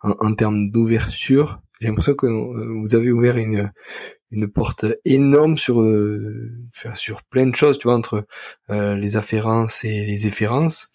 en, 0.03 0.12
en 0.20 0.35
termes 0.35 0.70
d'ouverture, 0.70 1.61
j'ai 1.81 1.88
l'impression 1.88 2.14
que 2.14 2.27
euh, 2.27 2.81
vous 2.81 2.94
avez 2.94 3.11
ouvert 3.12 3.37
une 3.37 3.70
une 4.31 4.48
porte 4.48 4.87
énorme 5.05 5.59
sur 5.59 5.83
euh, 5.83 6.51
sur 6.94 7.22
plein 7.25 7.46
de 7.46 7.55
choses, 7.55 7.79
tu 7.79 7.88
vois, 7.88 7.96
entre 7.96 8.27
euh, 8.70 8.96
les 8.96 9.16
afférences 9.16 9.85
et 9.85 10.07
les 10.07 10.27
efférences. 10.27 10.88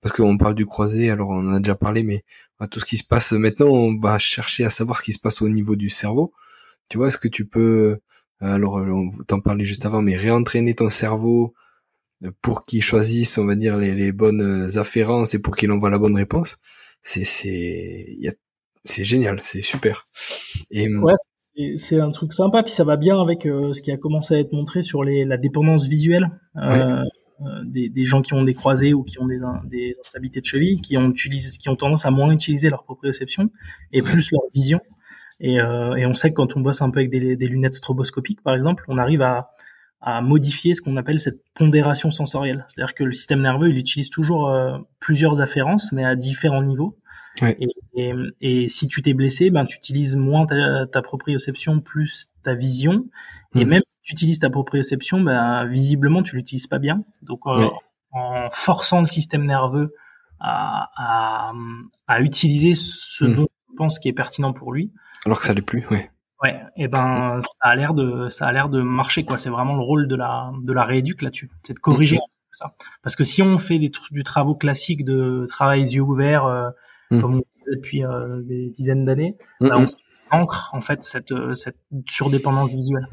Parce 0.00 0.14
qu'on 0.16 0.38
parle 0.38 0.54
du 0.54 0.66
croisé, 0.66 1.10
alors 1.10 1.28
on 1.30 1.46
en 1.48 1.54
a 1.54 1.60
déjà 1.60 1.74
parlé, 1.74 2.02
mais 2.02 2.24
tout 2.70 2.80
ce 2.80 2.84
qui 2.86 2.96
se 2.96 3.06
passe 3.06 3.32
maintenant, 3.32 3.68
on 3.68 3.98
va 3.98 4.18
chercher 4.18 4.64
à 4.64 4.70
savoir 4.70 4.98
ce 4.98 5.02
qui 5.02 5.12
se 5.12 5.18
passe 5.20 5.42
au 5.42 5.48
niveau 5.48 5.76
du 5.76 5.90
cerveau. 5.90 6.32
Tu 6.88 6.98
vois, 6.98 7.08
est-ce 7.08 7.18
que 7.18 7.28
tu 7.28 7.46
peux, 7.46 8.00
euh, 8.42 8.46
alors 8.54 8.76
on 8.76 9.10
t'en 9.28 9.40
parlait 9.40 9.64
juste 9.66 9.86
avant, 9.86 10.02
mais 10.02 10.16
réentraîner 10.16 10.74
ton 10.74 10.90
cerveau 10.90 11.54
pour 12.42 12.64
qu'il 12.64 12.82
choisisse, 12.82 13.38
on 13.38 13.46
va 13.46 13.54
dire, 13.54 13.78
les, 13.78 14.12
bonnes 14.12 14.68
afférences 14.76 15.34
et 15.34 15.42
pour 15.42 15.56
qu'il 15.56 15.70
envoie 15.72 15.90
la 15.90 15.98
bonne 15.98 16.16
réponse, 16.16 16.58
c'est 17.02 17.24
c'est 17.24 18.18
c'est 18.84 19.04
génial, 19.04 19.40
c'est 19.42 19.62
super. 19.62 20.08
Et 20.70 20.88
ouais, 20.88 21.14
c'est 21.76 22.00
un 22.00 22.10
truc 22.10 22.32
sympa, 22.32 22.62
puis 22.62 22.72
ça 22.72 22.84
va 22.84 22.96
bien 22.96 23.20
avec 23.20 23.46
euh, 23.46 23.72
ce 23.72 23.82
qui 23.82 23.92
a 23.92 23.96
commencé 23.96 24.34
à 24.34 24.38
être 24.38 24.52
montré 24.52 24.82
sur 24.82 25.04
les, 25.04 25.24
la 25.24 25.36
dépendance 25.36 25.86
visuelle. 25.86 26.30
Euh, 26.56 27.04
euh, 27.42 27.64
des, 27.64 27.88
des, 27.88 28.04
gens 28.04 28.20
qui 28.20 28.34
ont 28.34 28.42
des 28.42 28.52
croisés 28.52 28.92
ou 28.92 29.02
qui 29.02 29.18
ont 29.18 29.26
des, 29.26 29.38
des 29.64 29.94
instabilités 29.98 30.40
de 30.40 30.44
cheville, 30.44 30.78
qui 30.82 30.98
ont, 30.98 31.08
utilisé, 31.08 31.50
qui 31.52 31.70
ont 31.70 31.76
tendance 31.76 32.04
à 32.04 32.10
moins 32.10 32.30
utiliser 32.32 32.68
leur 32.68 32.84
proprioception 32.84 33.50
et 33.92 34.02
plus 34.02 34.30
leur 34.30 34.42
vision. 34.52 34.78
Et, 35.40 35.58
euh, 35.58 35.94
et, 35.94 36.04
on 36.04 36.12
sait 36.12 36.30
que 36.30 36.34
quand 36.34 36.54
on 36.58 36.60
bosse 36.60 36.82
un 36.82 36.90
peu 36.90 36.98
avec 36.98 37.10
des, 37.10 37.36
des 37.36 37.46
lunettes 37.48 37.76
stroboscopiques, 37.76 38.42
par 38.42 38.54
exemple, 38.54 38.84
on 38.88 38.98
arrive 38.98 39.22
à, 39.22 39.52
à 40.00 40.22
modifier 40.22 40.74
ce 40.74 40.80
qu'on 40.80 40.96
appelle 40.96 41.20
cette 41.20 41.42
pondération 41.54 42.10
sensorielle. 42.10 42.64
C'est-à-dire 42.68 42.94
que 42.94 43.04
le 43.04 43.12
système 43.12 43.42
nerveux, 43.42 43.68
il 43.68 43.76
utilise 43.76 44.08
toujours 44.10 44.48
euh, 44.48 44.78
plusieurs 44.98 45.40
afférences, 45.40 45.92
mais 45.92 46.04
à 46.04 46.16
différents 46.16 46.62
niveaux. 46.62 46.96
Et, 47.42 47.68
et, 47.94 48.12
et, 48.42 48.68
si 48.68 48.86
tu 48.86 49.00
t'es 49.00 49.14
blessé, 49.14 49.48
ben 49.50 49.64
tu 49.64 49.78
utilises 49.78 50.14
moins 50.14 50.44
ta, 50.44 50.86
ta 50.86 51.00
proprioception 51.00 51.80
plus 51.80 52.28
ta 52.42 52.54
vision. 52.54 53.06
Et 53.54 53.64
mmh. 53.64 53.68
même 53.68 53.82
tu 54.02 54.12
utilises 54.12 54.40
ta 54.40 54.50
proprioception, 54.50 55.20
ben, 55.22 55.64
visiblement, 55.66 56.22
tu 56.22 56.36
l'utilises 56.36 56.66
pas 56.66 56.78
bien. 56.78 57.02
Donc, 57.22 57.40
euh, 57.46 57.66
en 58.12 58.48
forçant 58.50 59.00
le 59.00 59.06
système 59.06 59.44
nerveux 59.46 59.94
à, 60.38 60.90
à, 60.96 61.52
à 62.08 62.20
utiliser 62.20 62.74
ce 62.74 63.24
mmh. 63.24 63.34
dont 63.36 63.46
tu 63.46 63.76
penses 63.76 63.98
qui 63.98 64.08
est 64.08 64.12
pertinent 64.12 64.52
pour 64.52 64.72
lui. 64.72 64.92
Alors 65.24 65.40
que 65.40 65.46
ça 65.46 65.54
l'est 65.54 65.62
plus, 65.62 65.86
ouais. 65.88 66.10
Ouais, 66.42 66.58
et 66.76 66.88
ben 66.88 67.36
mmh. 67.36 67.42
ça 67.42 67.56
a 67.60 67.74
l'air 67.76 67.92
de 67.92 68.28
ça 68.28 68.46
a 68.46 68.52
l'air 68.52 68.68
de 68.68 68.80
marcher 68.80 69.24
quoi. 69.24 69.36
C'est 69.36 69.50
vraiment 69.50 69.76
le 69.76 69.82
rôle 69.82 70.08
de 70.08 70.16
la 70.16 70.50
de 70.62 70.72
la 70.72 70.84
rééduque 70.84 71.22
là-dessus, 71.22 71.50
c'est 71.62 71.74
de 71.74 71.78
corriger 71.78 72.18
ça. 72.52 72.74
Parce 73.02 73.14
que 73.14 73.24
si 73.24 73.42
on 73.42 73.58
fait 73.58 73.78
des 73.78 73.90
du 74.10 74.22
travaux 74.24 74.54
classique 74.54 75.04
de 75.04 75.46
travail 75.48 75.82
yeux 75.82 76.00
ouverts, 76.00 76.46
euh, 76.46 76.70
comme 77.10 77.36
on 77.36 77.38
fait 77.38 77.70
depuis 77.76 78.04
euh, 78.04 78.40
des 78.42 78.70
dizaines 78.70 79.04
d'années, 79.04 79.36
ben, 79.60 79.86
on 80.32 80.36
ancre 80.36 80.70
en 80.72 80.80
fait 80.80 81.02
cette 81.04 81.34
cette 81.54 81.78
surdépendance 82.08 82.72
visuelle 82.72 83.06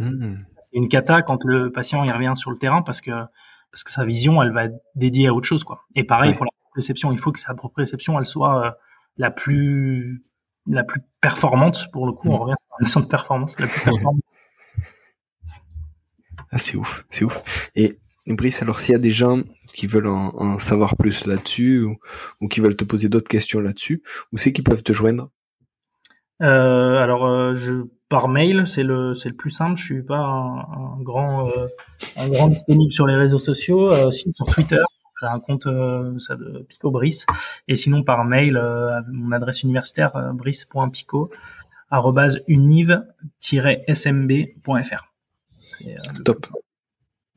c'est 0.69 0.77
une 0.77 0.89
cata 0.89 1.21
quand 1.21 1.43
le 1.45 1.71
patient 1.71 2.03
y 2.03 2.11
revient 2.11 2.33
sur 2.35 2.51
le 2.51 2.57
terrain 2.57 2.81
parce 2.81 3.01
que 3.01 3.11
parce 3.71 3.83
que 3.83 3.91
sa 3.91 4.05
vision 4.05 4.41
elle 4.41 4.51
va 4.51 4.65
être 4.65 4.75
dédiée 4.95 5.27
à 5.27 5.33
autre 5.33 5.47
chose 5.47 5.63
quoi. 5.63 5.85
Et 5.95 6.03
pareil 6.03 6.33
pour 6.33 6.45
la 6.45 6.51
proprioception, 6.61 7.11
il 7.11 7.19
faut 7.19 7.31
que 7.31 7.39
sa 7.39 7.53
proprioception 7.53 8.19
elle 8.19 8.25
soit 8.25 8.65
euh, 8.65 8.71
la 9.17 9.31
plus 9.31 10.21
la 10.67 10.83
plus 10.83 11.01
performante 11.21 11.89
pour 11.91 12.05
le 12.05 12.11
coup. 12.11 12.29
On 12.29 12.37
mm. 12.37 12.41
revient 12.41 12.55
notion 12.79 12.99
de 13.01 13.07
performance, 13.07 13.59
la. 13.59 13.67
Ah, 16.51 16.57
c'est 16.57 16.77
ouf, 16.77 17.05
c'est 17.09 17.25
ouf. 17.25 17.69
Et 17.75 17.97
Brice, 18.25 18.61
alors 18.61 18.79
s'il 18.79 18.93
y 18.93 18.95
a 18.95 18.99
des 18.99 19.11
gens 19.11 19.41
qui 19.73 19.85
veulent 19.87 20.07
en, 20.07 20.59
savoir 20.59 20.95
plus 20.97 21.25
là-dessus 21.27 21.83
ou, 21.83 21.97
ou, 22.41 22.47
qui 22.47 22.61
veulent 22.61 22.75
te 22.75 22.83
poser 22.83 23.09
d'autres 23.09 23.27
questions 23.27 23.59
là-dessus, 23.59 24.01
où 24.31 24.37
c'est 24.37 24.53
qu'ils 24.53 24.63
peuvent 24.63 24.83
te 24.83 24.93
joindre? 24.93 25.29
Euh, 26.41 26.97
alors, 26.97 27.25
euh, 27.25 27.55
je 27.55 27.83
par 28.09 28.27
mail, 28.27 28.67
c'est 28.67 28.83
le 28.83 29.13
c'est 29.13 29.29
le 29.29 29.35
plus 29.35 29.49
simple. 29.49 29.77
Je 29.77 29.83
suis 29.83 30.01
pas 30.01 30.19
un, 30.19 31.01
grand 31.01 31.47
euh, 31.49 31.67
un 32.15 32.29
grand 32.29 32.47
disponible 32.47 32.91
sur 32.91 33.05
les 33.05 33.15
réseaux 33.15 33.39
sociaux. 33.39 33.91
Euh, 33.91 34.11
sur 34.11 34.45
Twitter, 34.45 34.81
j'ai 35.21 35.27
un 35.27 35.39
compte 35.39 35.67
ça 36.19 36.35
de 36.35 36.65
Pico 36.69 36.91
Brice. 36.91 37.25
Et 37.67 37.75
sinon 37.75 38.03
par 38.03 38.23
mail, 38.23 38.61
mon 39.11 39.31
adresse 39.31 39.63
universitaire 39.63 40.31
brice.pico 40.33 41.31
univ-smb.fr. 41.91 43.13
Top. 46.25 46.47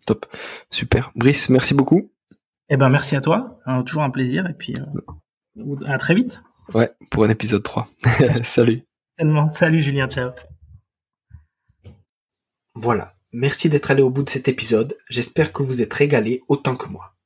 Top. 0.06 0.26
Super. 0.70 1.12
Brice, 1.14 1.48
merci 1.50 1.74
beaucoup. 1.74 2.10
Eh 2.68 2.76
ben 2.76 2.88
merci 2.88 3.16
à 3.16 3.20
toi. 3.20 3.60
toujours 3.86 4.02
un 4.02 4.10
plaisir 4.10 4.46
et 4.48 4.54
puis 4.54 4.74
à 5.86 5.98
très 5.98 6.14
vite. 6.14 6.42
Ouais, 6.74 6.90
pour 7.10 7.24
un 7.24 7.30
épisode 7.30 7.62
3. 7.62 7.88
Salut. 8.44 8.82
Salut 9.48 9.82
Julien, 9.82 10.08
ciao. 10.08 10.30
Voilà, 12.74 13.14
merci 13.32 13.68
d'être 13.68 13.90
allé 13.90 14.02
au 14.02 14.10
bout 14.10 14.22
de 14.22 14.30
cet 14.30 14.48
épisode, 14.48 14.96
j'espère 15.10 15.52
que 15.52 15.62
vous 15.62 15.82
êtes 15.82 15.92
régalé 15.92 16.42
autant 16.48 16.76
que 16.76 16.88
moi. 16.88 17.16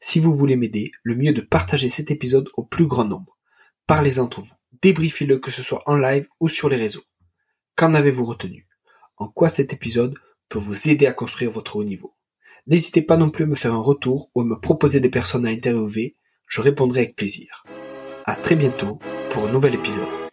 Si 0.00 0.20
vous 0.20 0.34
voulez 0.34 0.56
m'aider, 0.56 0.90
le 1.02 1.14
mieux 1.14 1.30
est 1.30 1.34
de 1.34 1.40
partager 1.40 1.88
cet 1.88 2.10
épisode 2.10 2.48
au 2.54 2.64
plus 2.64 2.86
grand 2.86 3.04
nombre. 3.04 3.38
Parlez 3.86 4.18
entre 4.18 4.42
vous, 4.42 4.54
débriefez-le 4.82 5.38
que 5.38 5.50
ce 5.50 5.62
soit 5.62 5.82
en 5.86 5.96
live 5.96 6.28
ou 6.40 6.48
sur 6.48 6.68
les 6.68 6.76
réseaux. 6.76 7.04
Qu'en 7.76 7.94
avez-vous 7.94 8.24
retenu? 8.24 8.66
En 9.16 9.28
quoi 9.28 9.48
cet 9.48 9.72
épisode 9.72 10.14
peut 10.48 10.58
vous 10.58 10.88
aider 10.88 11.06
à 11.06 11.12
construire 11.12 11.50
votre 11.50 11.76
haut 11.76 11.84
niveau? 11.84 12.14
N'hésitez 12.66 13.02
pas 13.02 13.16
non 13.16 13.30
plus 13.30 13.44
à 13.44 13.46
me 13.46 13.54
faire 13.54 13.74
un 13.74 13.82
retour 13.82 14.30
ou 14.34 14.42
à 14.42 14.44
me 14.44 14.58
proposer 14.58 15.00
des 15.00 15.08
personnes 15.08 15.46
à 15.46 15.50
interviewer, 15.50 16.16
je 16.46 16.60
répondrai 16.60 17.00
avec 17.00 17.16
plaisir. 17.16 17.64
À 18.26 18.34
très 18.36 18.56
bientôt 18.56 18.98
pour 19.30 19.48
un 19.48 19.52
nouvel 19.52 19.74
épisode. 19.74 20.27